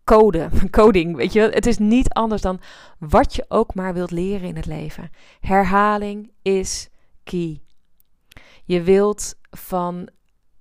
code, 0.04 0.50
coding, 0.70 1.16
weet 1.16 1.34
je. 1.34 1.42
Het 1.42 1.66
is 1.66 1.78
niet 1.78 2.10
anders 2.10 2.42
dan 2.42 2.60
wat 3.00 3.36
je 3.36 3.46
ook 3.48 3.74
maar 3.74 3.94
wilt 3.94 4.12
leren 4.12 4.48
in 4.48 4.56
het 4.56 4.66
leven. 4.66 5.10
Herhaling 5.40 6.32
is 6.42 6.90
key. 7.24 7.62
Je 8.64 8.82
wilt 8.82 9.36
van 9.50 10.10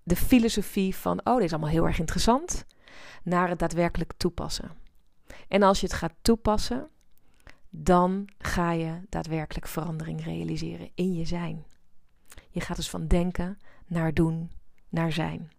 de 0.03 0.17
filosofie 0.17 0.97
van, 0.97 1.21
oh, 1.25 1.35
dit 1.35 1.45
is 1.45 1.53
allemaal 1.53 1.71
heel 1.71 1.87
erg 1.87 1.99
interessant, 1.99 2.67
naar 3.23 3.49
het 3.49 3.59
daadwerkelijk 3.59 4.13
toepassen. 4.17 4.71
En 5.49 5.63
als 5.63 5.81
je 5.81 5.87
het 5.87 5.97
gaat 5.97 6.15
toepassen, 6.23 6.89
dan 7.71 8.29
ga 8.39 8.73
je 8.73 9.01
daadwerkelijk 9.09 9.67
verandering 9.67 10.25
realiseren 10.25 10.91
in 10.95 11.15
je 11.15 11.25
zijn. 11.25 11.65
Je 12.51 12.61
gaat 12.61 12.77
dus 12.77 12.91
van 12.91 13.07
denken 13.07 13.59
naar 13.87 14.15
doen, 14.15 14.51
naar 14.89 15.13
zijn. 15.13 15.51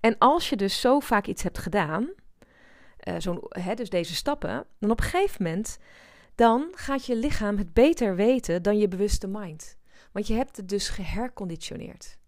En 0.00 0.18
als 0.18 0.48
je 0.48 0.56
dus 0.56 0.80
zo 0.80 1.00
vaak 1.00 1.26
iets 1.26 1.42
hebt 1.42 1.58
gedaan, 1.58 2.08
uh, 3.08 3.36
hè, 3.48 3.74
dus 3.74 3.90
deze 3.90 4.14
stappen, 4.14 4.66
dan 4.78 4.90
op 4.90 4.98
een 4.98 5.04
gegeven 5.04 5.44
moment, 5.44 5.78
dan 6.34 6.68
gaat 6.70 7.06
je 7.06 7.16
lichaam 7.16 7.58
het 7.58 7.72
beter 7.72 8.16
weten 8.16 8.62
dan 8.62 8.78
je 8.78 8.88
bewuste 8.88 9.26
mind. 9.26 9.76
Want 10.12 10.26
je 10.26 10.34
hebt 10.34 10.56
het 10.56 10.68
dus 10.68 10.88
geherconditioneerd. 10.88 12.18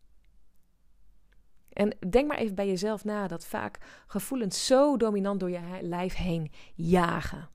En 1.72 1.96
denk 2.08 2.28
maar 2.28 2.38
even 2.38 2.54
bij 2.54 2.66
jezelf 2.66 3.04
na 3.04 3.28
dat 3.28 3.44
vaak 3.44 3.78
gevoelens 4.06 4.66
zo 4.66 4.96
dominant 4.96 5.40
door 5.40 5.50
je 5.50 5.78
lijf 5.80 6.14
heen 6.14 6.52
jagen. 6.74 7.48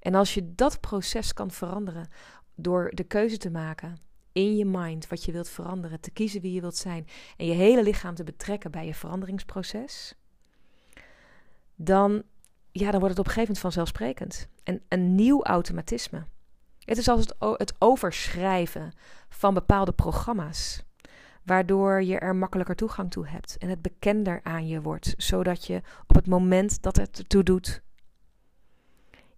En 0.00 0.14
als 0.14 0.34
je 0.34 0.54
dat 0.54 0.80
proces 0.80 1.32
kan 1.32 1.50
veranderen 1.50 2.08
door 2.54 2.90
de 2.94 3.04
keuze 3.04 3.36
te 3.36 3.50
maken 3.50 3.96
in 4.32 4.56
je 4.56 4.64
mind 4.64 5.08
wat 5.08 5.24
je 5.24 5.32
wilt 5.32 5.48
veranderen, 5.48 6.00
te 6.00 6.10
kiezen 6.10 6.40
wie 6.40 6.52
je 6.52 6.60
wilt 6.60 6.76
zijn 6.76 7.06
en 7.36 7.46
je 7.46 7.52
hele 7.52 7.82
lichaam 7.82 8.14
te 8.14 8.24
betrekken 8.24 8.70
bij 8.70 8.86
je 8.86 8.94
veranderingsproces, 8.94 10.14
dan, 11.74 12.22
ja, 12.70 12.90
dan 12.90 13.00
wordt 13.00 13.16
het 13.16 13.18
op 13.18 13.26
een 13.26 13.32
gegeven 13.32 13.42
moment 13.42 13.58
vanzelfsprekend. 13.58 14.48
En 14.62 14.82
een 14.88 15.14
nieuw 15.14 15.42
automatisme. 15.42 16.26
Het 16.78 16.98
is 16.98 17.08
als 17.08 17.20
het, 17.20 17.34
het 17.38 17.74
overschrijven 17.78 18.92
van 19.28 19.54
bepaalde 19.54 19.92
programma's 19.92 20.82
waardoor 21.44 22.02
je 22.02 22.18
er 22.18 22.36
makkelijker 22.36 22.76
toegang 22.76 23.10
toe 23.10 23.26
hebt 23.26 23.56
en 23.58 23.68
het 23.68 23.82
bekender 23.82 24.40
aan 24.42 24.66
je 24.66 24.80
wordt, 24.80 25.14
zodat 25.16 25.66
je 25.66 25.82
op 26.06 26.14
het 26.14 26.26
moment 26.26 26.82
dat 26.82 26.96
het 26.96 27.18
ertoe 27.18 27.42
doet, 27.42 27.82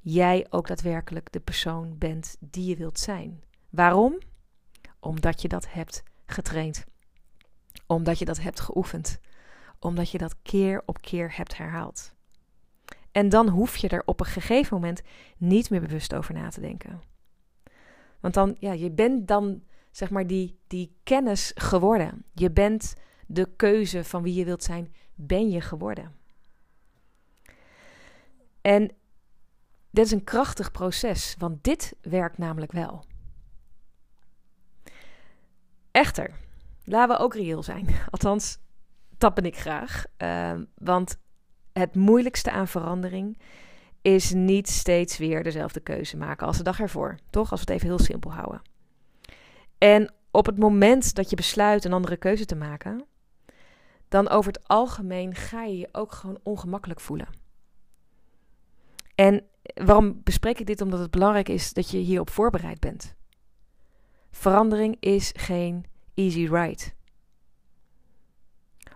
jij 0.01 0.47
ook 0.51 0.67
daadwerkelijk 0.67 1.33
de 1.33 1.41
persoon 1.41 1.99
bent 1.99 2.37
die 2.41 2.69
je 2.69 2.77
wilt 2.77 2.99
zijn. 2.99 3.43
Waarom? 3.71 4.19
Omdat 5.01 5.43
je 5.43 5.49
dat 5.49 5.73
hebt 5.73 6.03
getraind. 6.27 6.85
Omdat 7.87 8.19
je 8.19 8.25
dat 8.25 8.41
hebt 8.41 8.61
geoefend. 8.61 9.21
Omdat 9.79 10.11
je 10.11 10.19
dat 10.19 10.43
keer 10.43 10.83
op 10.85 11.01
keer 11.01 11.37
hebt 11.37 11.57
herhaald. 11.57 12.15
En 13.13 13.29
dan 13.29 13.49
hoef 13.49 13.77
je 13.77 13.89
er 13.89 14.03
op 14.05 14.21
een 14.21 14.27
gegeven 14.27 14.75
moment 14.75 15.03
niet 15.37 15.71
meer 15.71 15.81
bewust 15.81 16.15
over 16.15 16.35
na 16.35 16.49
te 16.49 16.61
denken. 16.61 17.01
Want 18.21 18.35
dan, 18.35 18.57
ja, 18.59 18.73
je 18.73 18.91
bent 18.91 19.29
dan 19.29 19.63
zeg 19.97 20.11
maar 20.11 20.27
die, 20.27 20.59
die 20.67 20.97
kennis 21.03 21.53
geworden. 21.55 22.25
Je 22.33 22.51
bent 22.51 22.95
de 23.27 23.49
keuze 23.57 24.05
van 24.05 24.23
wie 24.23 24.35
je 24.35 24.45
wilt 24.45 24.63
zijn, 24.63 24.95
ben 25.15 25.51
je 25.51 25.61
geworden. 25.61 26.15
En 28.61 28.91
dit 29.91 30.05
is 30.05 30.11
een 30.11 30.25
krachtig 30.25 30.71
proces, 30.71 31.35
want 31.39 31.65
dit 31.65 31.97
werkt 32.01 32.39
namelijk 32.39 32.73
wel. 32.73 33.05
Echter, 35.91 36.31
laten 36.85 37.17
we 37.17 37.23
ook 37.23 37.35
reëel 37.35 37.63
zijn. 37.63 37.87
Althans, 38.11 38.59
dat 39.19 39.35
ben 39.35 39.45
ik 39.45 39.57
graag. 39.59 40.05
Uh, 40.19 40.61
want 40.75 41.19
het 41.73 41.95
moeilijkste 41.95 42.51
aan 42.51 42.69
verandering 42.69 43.39
is 44.03 44.33
niet 44.33 44.69
steeds 44.69 45.19
weer 45.19 45.43
dezelfde 45.43 45.81
keuze 45.81 46.17
maken 46.17 46.47
als 46.47 46.57
de 46.57 46.63
dag 46.63 46.81
ervoor. 46.81 47.19
Toch? 47.31 47.51
Als 47.51 47.61
we 47.61 47.73
het 47.73 47.83
even 47.83 47.97
heel 47.97 48.05
simpel 48.05 48.33
houden. 48.33 48.75
En 49.79 50.15
op 50.31 50.47
het 50.47 50.59
moment 50.59 51.15
dat 51.15 51.31
je 51.31 51.37
besluit 51.37 51.85
een 51.85 51.93
andere 51.93 52.17
keuze 52.17 52.45
te 52.45 52.57
maken, 52.57 53.05
dan 54.09 54.29
over 54.29 54.53
het 54.53 54.69
algemeen 54.69 55.35
ga 55.35 55.63
je 55.63 55.79
je 55.79 55.89
ook 55.93 56.13
gewoon 56.13 56.39
ongemakkelijk 56.43 57.01
voelen. 57.01 57.29
En 59.15 59.45
waarom 59.75 60.21
bespreek 60.23 60.59
ik 60.59 60.67
dit? 60.67 60.81
Omdat 60.81 61.01
het 61.01 61.11
belangrijk 61.11 61.49
is 61.49 61.73
dat 61.73 61.91
je 61.91 61.99
hierop 61.99 62.31
voorbereid 62.31 62.81
bent. 62.81 63.15
Verandering 64.31 64.97
is 65.01 65.33
geen 65.37 65.85
easy 66.15 66.47
ride. 66.47 66.83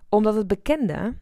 Omdat 0.09 0.35
het 0.35 0.47
bekende, 0.47 1.19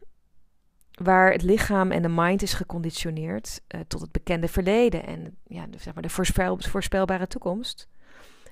waar 0.91 1.31
het 1.31 1.41
lichaam 1.41 1.91
en 1.91 2.01
de 2.01 2.09
mind 2.09 2.41
is 2.41 2.53
geconditioneerd 2.53 3.61
uh, 3.67 3.81
tot 3.87 4.01
het 4.01 4.11
bekende 4.11 4.47
verleden 4.47 5.05
en 5.05 5.37
ja, 5.43 5.67
zeg 5.77 5.93
maar 5.93 6.03
de 6.03 6.09
voorspel, 6.09 6.57
voorspelbare 6.59 7.27
toekomst, 7.27 7.87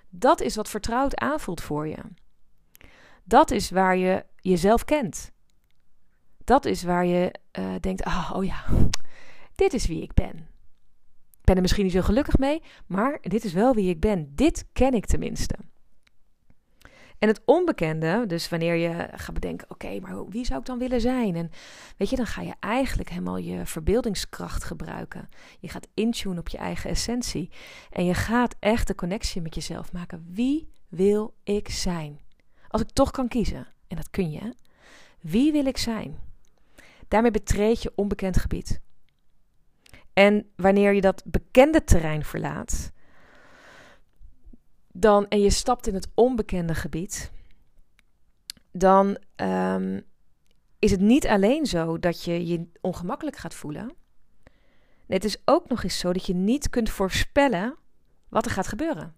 dat 0.10 0.42
is 0.42 0.56
wat 0.56 0.70
vertrouwd 0.70 1.16
aanvoelt 1.16 1.62
voor 1.62 1.88
je. 1.88 1.98
Dat 3.24 3.52
is 3.52 3.70
waar 3.70 3.98
je 3.98 4.26
jezelf 4.36 4.86
kent. 4.86 5.32
Dat 6.44 6.66
is 6.66 6.84
waar 6.84 7.06
je 7.06 7.34
uh, 7.60 7.76
denkt: 7.80 8.06
oh, 8.06 8.32
oh 8.36 8.46
ja, 8.46 8.64
dit 9.56 9.74
is 9.74 9.88
wie 9.88 10.02
ik 10.02 10.14
ben. 10.14 10.48
ben 11.42 11.56
er 11.56 11.62
misschien 11.62 11.84
niet 11.84 11.94
zo 11.94 12.02
gelukkig 12.02 12.38
mee, 12.38 12.64
maar 12.86 13.18
dit 13.22 13.44
is 13.44 13.54
wel 13.54 13.74
wie 13.74 13.90
ik 13.90 14.00
ben. 14.00 14.36
Dit 14.36 14.66
ken 14.74 14.94
ik 14.94 15.06
tenminste. 15.06 15.56
En 17.20 17.28
het 17.28 17.42
onbekende, 17.46 18.24
dus 18.28 18.50
wanneer 18.50 18.76
je 18.76 19.08
gaat 19.12 19.34
bedenken, 19.34 19.70
oké, 19.70 20.00
maar 20.00 20.28
wie 20.28 20.46
zou 20.46 20.60
ik 20.60 20.66
dan 20.66 20.78
willen 20.78 21.02
zijn? 21.02 21.36
En 21.36 21.52
weet 21.98 22.10
je, 22.10 22.16
dan 22.16 22.26
ga 22.26 22.42
je 22.42 22.54
eigenlijk 22.60 23.10
helemaal 23.10 23.38
je 23.38 23.66
verbeeldingskracht 23.66 24.64
gebruiken. 24.64 25.30
Je 25.60 25.70
gaat 25.70 25.88
intunen 25.94 26.38
op 26.38 26.48
je 26.48 26.58
eigen 26.58 26.90
essentie. 26.90 27.52
En 27.90 28.06
je 28.06 28.14
gaat 28.14 28.56
echt 28.60 28.88
de 28.88 28.96
connectie 28.96 29.42
met 29.42 29.56
jezelf 29.56 29.92
maken. 29.92 30.26
Wie 30.30 30.72
wil 30.88 31.34
ik 31.44 31.70
zijn? 31.70 32.20
Als 32.68 32.82
ik 32.82 32.90
toch 32.90 33.12
kan 33.12 33.28
kiezen, 33.28 33.68
en 33.88 33.96
dat 33.96 34.10
kun 34.10 34.32
je, 34.32 34.56
wie 35.20 35.52
wil 35.52 35.66
ik 35.66 35.78
zijn? 35.78 36.18
Daarmee 37.08 37.32
betreed 37.32 37.82
je 37.82 37.92
onbekend 37.96 38.38
gebied. 38.38 38.80
En 40.14 40.52
wanneer 40.56 40.94
je 40.94 41.02
dat 41.02 41.24
bekende 41.26 41.84
terrein 41.84 42.26
verlaat, 42.26 42.92
dan, 45.00 45.28
en 45.28 45.40
je 45.40 45.50
stapt 45.50 45.88
in 45.88 45.94
het 45.94 46.08
onbekende 46.14 46.76
gebied, 46.76 47.32
dan 48.72 49.18
um, 49.36 50.06
is 50.80 50.92
het 50.92 51.00
niet 51.00 51.28
alleen 51.28 51.66
zo 51.66 52.00
dat 52.00 52.24
je 52.24 52.48
je 52.48 52.70
ongemakkelijk 52.82 53.38
gaat 53.38 53.54
voelen. 53.54 53.86
Nee, 55.06 55.18
het 55.18 55.24
is 55.24 55.42
ook 55.46 55.70
nog 55.70 55.84
eens 55.84 56.00
zo 56.00 56.14
dat 56.14 56.26
je 56.26 56.34
niet 56.34 56.70
kunt 56.70 56.90
voorspellen 56.90 57.76
wat 58.30 58.46
er 58.46 58.52
gaat 58.52 58.68
gebeuren. 58.68 59.16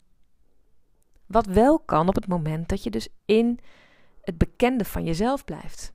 Wat 1.26 1.46
wel 1.46 1.80
kan 1.80 2.08
op 2.08 2.16
het 2.16 2.28
moment 2.28 2.70
dat 2.70 2.84
je 2.84 2.90
dus 2.90 3.08
in 3.26 3.60
het 4.22 4.38
bekende 4.38 4.86
van 4.86 5.04
jezelf 5.04 5.46
blijft. 5.46 5.94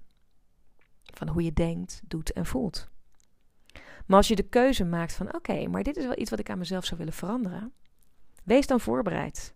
Van 1.02 1.28
hoe 1.28 1.42
je 1.42 1.52
denkt, 1.52 2.00
doet 2.04 2.32
en 2.32 2.46
voelt. 2.46 2.88
Maar 4.06 4.16
als 4.16 4.28
je 4.28 4.36
de 4.36 4.48
keuze 4.48 4.84
maakt 4.84 5.12
van 5.12 5.34
oké, 5.34 5.66
maar 5.68 5.82
dit 5.82 5.96
is 5.96 6.04
wel 6.04 6.18
iets 6.18 6.30
wat 6.30 6.38
ik 6.38 6.50
aan 6.50 6.58
mezelf 6.58 6.84
zou 6.84 6.98
willen 6.98 7.14
veranderen. 7.14 7.72
Wees 8.44 8.66
dan 8.66 8.80
voorbereid. 8.80 9.54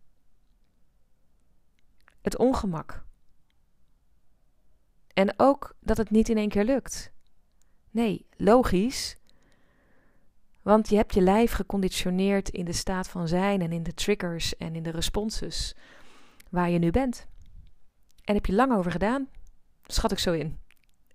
Het 2.23 2.37
ongemak. 2.37 3.05
En 5.15 5.35
ook 5.37 5.77
dat 5.81 5.97
het 5.97 6.11
niet 6.11 6.29
in 6.29 6.37
één 6.37 6.49
keer 6.49 6.65
lukt. 6.65 7.13
Nee, 7.91 8.27
logisch. 8.37 9.17
Want 10.63 10.89
je 10.89 10.97
hebt 10.97 11.15
je 11.15 11.21
lijf 11.21 11.53
geconditioneerd 11.53 12.49
in 12.49 12.65
de 12.65 12.73
staat 12.73 13.09
van 13.09 13.29
zijn 13.29 13.63
en 13.63 13.73
in 13.73 13.83
de 13.83 13.95
triggers 13.95 14.57
en 14.57 14.75
in 14.75 14.83
de 14.83 14.91
responses 14.91 15.77
waar 16.51 16.71
je 16.71 16.79
nu 16.79 16.91
bent. 16.91 17.27
En 18.25 18.35
heb 18.35 18.47
je 18.47 18.55
lang 18.55 18.73
over 18.73 18.91
gedaan, 18.91 19.29
schat 19.87 20.13
ik 20.13 20.19
zo 20.19 20.33
in. 20.33 20.59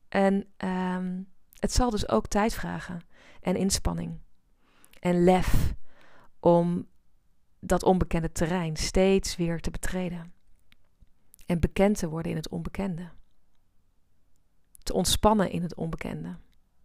En 0.09 0.47
um, 0.57 1.27
het 1.59 1.73
zal 1.73 1.89
dus 1.89 2.09
ook 2.09 2.27
tijd 2.27 2.53
vragen 2.53 3.01
en 3.41 3.55
inspanning 3.55 4.19
en 4.99 5.23
lef 5.23 5.73
om 6.39 6.87
dat 7.59 7.83
onbekende 7.83 8.31
terrein 8.31 8.75
steeds 8.75 9.35
weer 9.35 9.59
te 9.59 9.71
betreden. 9.71 10.32
En 11.45 11.59
bekend 11.59 11.97
te 11.97 12.09
worden 12.09 12.31
in 12.31 12.37
het 12.37 12.49
onbekende. 12.49 13.09
Te 14.83 14.93
ontspannen 14.93 15.51
in 15.51 15.61
het 15.61 15.75
onbekende. 15.75 16.35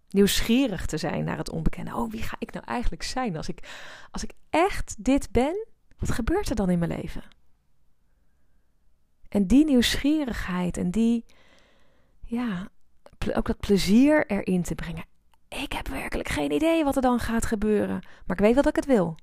Nieuwsgierig 0.08 0.86
te 0.86 0.96
zijn 0.96 1.24
naar 1.24 1.36
het 1.36 1.50
onbekende. 1.50 1.94
Oh, 1.94 2.10
wie 2.10 2.22
ga 2.22 2.36
ik 2.38 2.52
nou 2.52 2.64
eigenlijk 2.66 3.02
zijn 3.02 3.36
als 3.36 3.48
ik, 3.48 3.68
als 4.10 4.22
ik 4.22 4.32
echt 4.50 5.04
dit 5.04 5.30
ben? 5.30 5.66
Wat 5.96 6.10
gebeurt 6.10 6.50
er 6.50 6.56
dan 6.56 6.70
in 6.70 6.78
mijn 6.78 6.90
leven? 6.90 7.22
En 9.28 9.46
die 9.46 9.64
nieuwsgierigheid 9.64 10.76
en 10.76 10.90
die, 10.90 11.24
ja, 12.24 12.68
ook 13.34 13.46
dat 13.46 13.58
plezier 13.58 14.26
erin 14.26 14.62
te 14.62 14.74
brengen. 14.74 15.04
Ik 15.48 15.72
heb 15.72 15.88
werkelijk 15.88 16.28
geen 16.28 16.52
idee 16.52 16.84
wat 16.84 16.96
er 16.96 17.02
dan 17.02 17.18
gaat 17.18 17.46
gebeuren, 17.46 18.06
maar 18.26 18.36
ik 18.36 18.42
weet 18.42 18.54
wel 18.54 18.62
dat 18.62 18.76
ik 18.76 18.84
het 18.84 18.86
wil. 18.86 19.16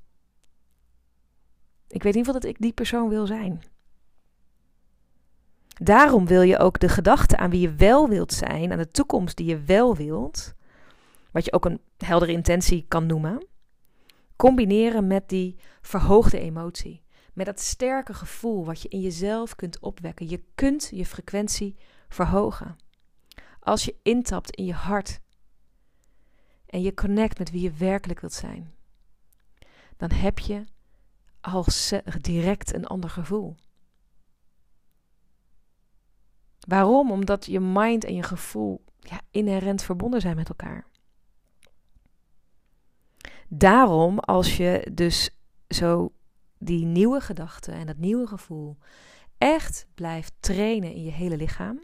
Ik 1.88 2.04
weet 2.04 2.13
in 2.13 2.19
ieder 2.19 2.34
geval 2.34 2.39
dat 2.39 2.50
ik 2.50 2.62
die 2.62 2.74
persoon 2.74 3.10
wil 3.10 3.26
zijn. 3.26 3.62
Daarom 5.82 6.26
wil 6.26 6.42
je 6.42 6.60
ook 6.60 6.80
de 6.80 6.90
gedachte 6.90 7.38
aan 7.38 7.50
wie 7.50 7.62
je 7.62 7.74
wel 7.74 8.10
wilt 8.10 8.34
zijn, 8.34 8.72
aan 8.72 8.78
de 8.78 8.88
toekomst 8.88 9.38
die 9.38 9.46
je 9.46 9.60
wel 9.60 9.96
wilt, 9.96 10.54
wat 11.32 11.46
je 11.46 11.54
ook 11.54 11.66
een 11.66 11.82
heldere 11.98 12.32
intentie 12.32 12.86
kan 12.88 13.06
noemen, 13.06 13.48
combineren 14.36 15.08
met 15.08 15.30
die 15.30 15.60
verhoogde 15.82 16.40
emotie. 16.40 17.04
Met 17.34 17.46
dat 17.46 17.60
sterke 17.60 18.14
gevoel 18.14 18.66
wat 18.66 18.82
je 18.82 18.88
in 18.88 19.02
jezelf 19.02 19.56
kunt 19.56 19.80
opwekken. 19.80 20.30
Je 20.30 20.44
kunt 20.56 20.90
je 20.94 21.06
frequentie 21.06 21.76
verhogen. 22.10 22.76
Als 23.60 23.86
je 23.86 23.96
intapt 24.04 24.56
in 24.56 24.66
je 24.66 24.74
hart 24.74 25.20
en 26.66 26.82
je 26.82 26.94
connect 26.94 27.38
met 27.38 27.52
wie 27.52 27.62
je 27.62 27.72
werkelijk 27.72 28.20
wilt 28.20 28.34
zijn, 28.34 28.74
dan 29.98 30.12
heb 30.12 30.40
je 30.40 30.64
al 31.42 31.66
direct 32.22 32.74
een 32.74 32.86
ander 32.86 33.10
gevoel. 33.10 33.56
Waarom? 36.65 37.12
Omdat 37.12 37.45
je 37.45 37.60
mind 37.60 38.04
en 38.04 38.15
je 38.15 38.23
gevoel 38.23 38.84
ja, 38.99 39.21
inherent 39.32 39.84
verbonden 39.84 40.21
zijn 40.21 40.36
met 40.36 40.49
elkaar. 40.49 40.86
Daarom, 43.47 44.19
als 44.19 44.58
je 44.58 44.91
dus 44.93 45.30
zo 45.67 46.12
die 46.58 46.86
nieuwe 46.86 47.19
gedachten 47.19 47.73
en 47.73 47.86
dat 47.86 47.97
nieuwe 47.97 48.28
gevoel 48.28 48.78
echt 49.38 49.88
blijft 49.95 50.34
trainen 50.39 50.93
in 50.93 51.04
je 51.04 51.12
hele 51.12 51.38
lichaam, 51.38 51.84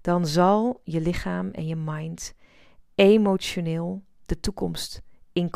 dan 0.00 0.26
zal 0.26 0.80
je 0.84 1.00
lichaam 1.00 1.50
en 1.50 1.66
je 1.66 1.76
mind 1.76 2.34
emotioneel 2.94 4.02
de 4.26 4.40
toekomst 4.40 5.02
in 5.32 5.50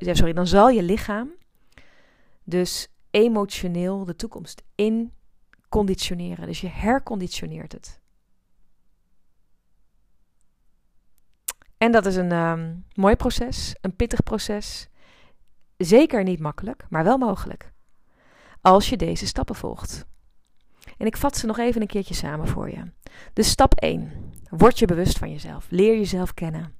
sorry, 0.00 0.32
dan 0.32 0.46
zal 0.46 0.68
je 0.68 0.82
lichaam 0.82 1.30
dus 2.44 2.88
emotioneel 3.10 4.04
de 4.04 4.16
toekomst 4.16 4.62
in 4.74 5.12
conditioneren. 5.72 6.46
Dus 6.46 6.60
je 6.60 6.68
herconditioneert 6.68 7.72
het. 7.72 8.00
En 11.76 11.92
dat 11.92 12.06
is 12.06 12.16
een 12.16 12.32
ehm, 12.32 12.74
mooi 12.94 13.16
proces, 13.16 13.74
een 13.80 13.96
pittig 13.96 14.22
proces. 14.22 14.88
Zeker 15.76 16.22
niet 16.22 16.40
makkelijk, 16.40 16.86
maar 16.88 17.04
wel 17.04 17.18
mogelijk. 17.18 17.72
Als 18.60 18.88
je 18.88 18.96
deze 18.96 19.26
stappen 19.26 19.54
volgt. 19.54 20.06
En 20.98 21.06
ik 21.06 21.16
vat 21.16 21.36
ze 21.36 21.46
nog 21.46 21.58
even 21.58 21.80
een 21.80 21.86
keertje 21.86 22.14
samen 22.14 22.48
voor 22.48 22.70
je. 22.70 22.90
Dus 23.32 23.50
stap 23.50 23.74
1. 23.74 24.32
Word 24.48 24.78
je 24.78 24.86
bewust 24.86 25.18
van 25.18 25.30
jezelf. 25.30 25.66
Leer 25.70 25.96
jezelf 25.96 26.34
kennen. 26.34 26.74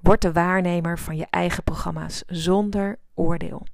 Word 0.00 0.22
de 0.22 0.32
waarnemer 0.32 0.98
van 0.98 1.16
je 1.16 1.26
eigen 1.30 1.64
programma's 1.64 2.22
zonder 2.26 2.98
oordeel. 3.14 3.66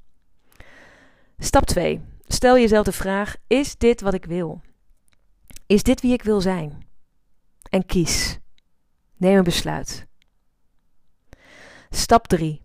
Stap 1.39 1.65
2. 1.65 2.01
Stel 2.29 2.59
jezelf 2.59 2.85
de 2.85 2.93
vraag: 2.93 3.37
is 3.47 3.77
dit 3.77 4.01
wat 4.01 4.15
ik 4.15 4.25
wil? 4.25 4.61
Is 5.67 5.83
dit 5.83 6.01
wie 6.01 6.13
ik 6.13 6.23
wil 6.23 6.41
zijn? 6.41 6.87
En 7.71 7.87
kies. 7.87 8.39
Neem 9.17 9.37
een 9.37 9.45
besluit. 9.45 10.07
Stap 11.91 12.27
3. 12.27 12.63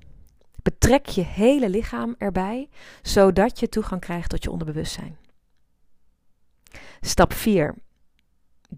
Betrek 0.63 1.05
je 1.05 1.21
hele 1.21 1.69
lichaam 1.69 2.15
erbij, 2.17 2.69
zodat 3.01 3.59
je 3.59 3.69
toegang 3.69 4.01
krijgt 4.01 4.29
tot 4.29 4.43
je 4.43 4.51
onderbewustzijn. 4.51 5.17
Stap 7.01 7.33
4. 7.33 7.75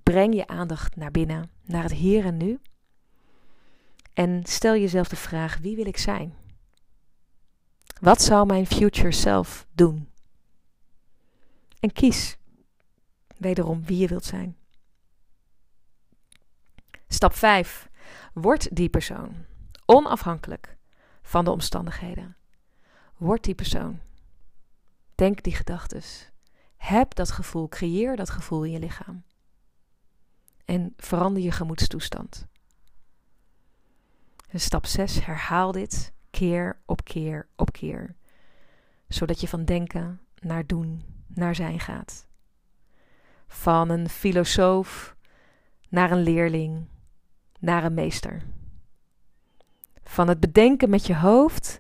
Breng 0.04 0.36
je 0.36 0.48
aandacht 0.48 0.95
naar 0.95 1.12
binnen, 1.12 1.50
naar 1.63 1.84
het 1.84 1.93
hier 1.93 2.26
en 2.26 2.38
nu. 2.38 2.60
En 4.13 4.41
stel 4.43 4.76
jezelf 4.76 5.08
de 5.08 5.15
vraag: 5.15 5.58
wie 5.58 5.76
wil 5.76 5.86
ik 5.86 5.98
zijn? 5.98 6.34
Wat 8.02 8.21
zou 8.21 8.45
mijn 8.45 8.67
future 8.67 9.12
self 9.12 9.67
doen? 9.71 10.10
En 11.86 11.91
kies 11.91 12.38
wederom 13.38 13.86
wie 13.86 13.98
je 13.98 14.08
wilt 14.08 14.26
zijn. 14.26 14.58
Stap 17.08 17.34
5. 17.34 17.89
Word 18.34 18.76
die 18.76 18.89
persoon. 18.89 19.45
Onafhankelijk 19.86 20.78
van 21.21 21.45
de 21.45 21.52
omstandigheden. 21.52 22.36
Word 23.17 23.43
die 23.43 23.56
persoon. 23.56 24.00
Denk 25.15 25.43
die 25.43 25.56
gedachten. 25.56 26.02
Heb 26.76 27.15
dat 27.15 27.32
gevoel, 27.32 27.67
creëer 27.67 28.15
dat 28.15 28.30
gevoel 28.30 28.63
in 28.63 28.71
je 28.71 28.80
lichaam. 28.80 29.24
En 30.65 30.93
verander 30.98 31.43
je 31.43 31.52
gemoedstoestand. 31.52 32.48
Stap 34.54 34.86
6, 34.86 35.26
herhaal 35.26 35.71
dit 35.71 36.13
keer 36.30 36.82
op 36.86 37.04
keer 37.04 37.48
op 37.56 37.71
keer. 37.71 38.15
Zodat 39.08 39.41
je 39.41 39.48
van 39.48 39.65
denken 39.65 40.21
naar 40.39 40.65
doen, 40.65 41.14
naar 41.27 41.55
zijn 41.55 41.79
gaat. 41.79 42.27
Van 43.47 43.89
een 43.89 44.09
filosoof 44.09 45.15
naar 45.89 46.11
een 46.11 46.23
leerling, 46.23 46.88
naar 47.59 47.83
een 47.83 47.93
meester. 47.93 48.43
Van 50.03 50.27
het 50.27 50.39
bedenken 50.39 50.89
met 50.89 51.05
je 51.05 51.15
hoofd 51.15 51.79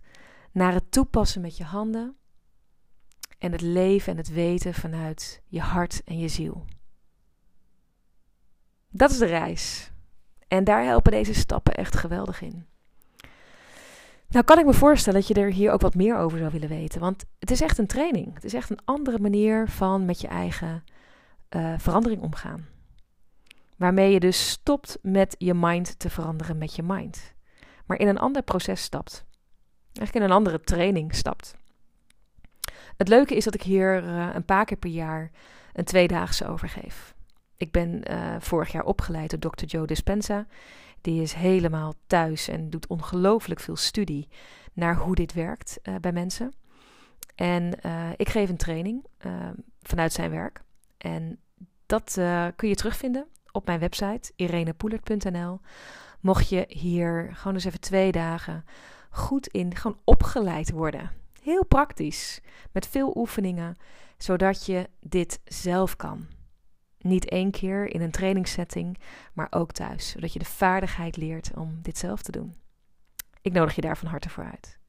naar 0.51 0.73
het 0.73 0.91
toepassen 0.91 1.41
met 1.41 1.57
je 1.57 1.63
handen. 1.63 2.15
En 3.37 3.51
het 3.51 3.61
leven 3.61 4.11
en 4.11 4.17
het 4.17 4.29
weten 4.29 4.73
vanuit 4.73 5.41
je 5.47 5.61
hart 5.61 6.03
en 6.03 6.19
je 6.19 6.27
ziel. 6.27 6.65
Dat 8.89 9.11
is 9.11 9.17
de 9.17 9.25
reis. 9.25 9.91
En 10.47 10.63
daar 10.63 10.83
helpen 10.83 11.11
deze 11.11 11.33
stappen 11.33 11.73
echt 11.73 11.95
geweldig 11.95 12.41
in. 12.41 12.65
Nou 14.29 14.45
kan 14.45 14.59
ik 14.59 14.65
me 14.65 14.73
voorstellen 14.73 15.19
dat 15.19 15.27
je 15.27 15.33
er 15.33 15.51
hier 15.51 15.71
ook 15.71 15.81
wat 15.81 15.95
meer 15.95 16.17
over 16.17 16.37
zou 16.37 16.51
willen 16.51 16.69
weten. 16.69 16.99
Want 16.99 17.25
het 17.39 17.51
is 17.51 17.61
echt 17.61 17.77
een 17.77 17.87
training. 17.87 18.33
Het 18.33 18.43
is 18.43 18.53
echt 18.53 18.69
een 18.69 18.85
andere 18.85 19.19
manier 19.19 19.67
van 19.67 20.05
met 20.05 20.21
je 20.21 20.27
eigen 20.27 20.83
uh, 21.55 21.73
verandering 21.77 22.21
omgaan. 22.21 22.67
Waarmee 23.77 24.11
je 24.11 24.19
dus 24.19 24.49
stopt 24.49 24.97
met 25.01 25.35
je 25.37 25.53
mind 25.53 25.99
te 25.99 26.09
veranderen 26.09 26.57
met 26.57 26.75
je 26.75 26.83
mind. 26.83 27.33
Maar 27.85 27.99
in 27.99 28.07
een 28.07 28.19
ander 28.19 28.41
proces 28.41 28.81
stapt. 28.81 29.25
Eigenlijk 29.93 30.15
in 30.15 30.31
een 30.31 30.37
andere 30.37 30.61
training 30.61 31.15
stapt. 31.15 31.55
Het 32.97 33.07
leuke 33.07 33.35
is 33.35 33.43
dat 33.43 33.53
ik 33.53 33.61
hier 33.61 34.03
uh, 34.03 34.29
een 34.33 34.45
paar 34.45 34.65
keer 34.65 34.77
per 34.77 34.89
jaar 34.89 35.31
een 35.73 35.83
tweedaagse 35.83 36.47
over 36.47 36.69
geef. 36.69 37.15
Ik 37.57 37.71
ben 37.71 38.11
uh, 38.11 38.35
vorig 38.39 38.71
jaar 38.71 38.83
opgeleid 38.83 39.41
door 39.41 39.51
Dr. 39.51 39.65
Joe 39.65 39.87
Dispenza. 39.87 40.45
Die 41.05 41.21
is 41.21 41.33
helemaal 41.33 41.93
thuis 42.07 42.47
en 42.47 42.69
doet 42.69 42.87
ongelooflijk 42.87 43.59
veel 43.59 43.75
studie 43.75 44.27
naar 44.73 44.95
hoe 44.95 45.15
dit 45.15 45.33
werkt 45.33 45.79
uh, 45.83 45.95
bij 45.95 46.11
mensen. 46.11 46.53
En 47.35 47.79
ik 48.15 48.29
geef 48.29 48.49
een 48.49 48.57
training 48.57 49.05
vanuit 49.81 50.13
zijn 50.13 50.31
werk. 50.31 50.61
En 50.97 51.39
dat 51.85 52.13
kun 52.55 52.69
je 52.69 52.75
terugvinden 52.75 53.27
op 53.51 53.65
mijn 53.65 53.79
website 53.79 54.31
irenepoelert.nl. 54.35 55.59
Mocht 56.19 56.49
je 56.49 56.65
hier 56.67 57.29
gewoon 57.33 57.53
eens 57.53 57.65
even 57.65 57.79
twee 57.79 58.11
dagen 58.11 58.65
goed 59.09 59.47
in 59.47 59.75
gewoon 59.75 59.99
opgeleid 60.03 60.71
worden. 60.71 61.11
Heel 61.41 61.65
praktisch, 61.65 62.41
met 62.71 62.87
veel 62.87 63.13
oefeningen, 63.17 63.75
zodat 64.17 64.65
je 64.65 64.89
dit 64.99 65.39
zelf 65.43 65.95
kan. 65.95 66.27
Niet 67.05 67.29
één 67.29 67.51
keer 67.51 67.85
in 67.93 68.01
een 68.01 68.11
trainingssetting, 68.11 68.97
maar 69.33 69.47
ook 69.49 69.71
thuis, 69.71 70.09
zodat 70.09 70.33
je 70.33 70.39
de 70.39 70.45
vaardigheid 70.45 71.17
leert 71.17 71.51
om 71.55 71.79
dit 71.81 71.97
zelf 71.97 72.21
te 72.21 72.31
doen. 72.31 72.55
Ik 73.41 73.53
nodig 73.53 73.75
je 73.75 73.81
daar 73.81 73.97
van 73.97 74.07
harte 74.07 74.29
voor 74.29 74.43
uit. 74.43 74.79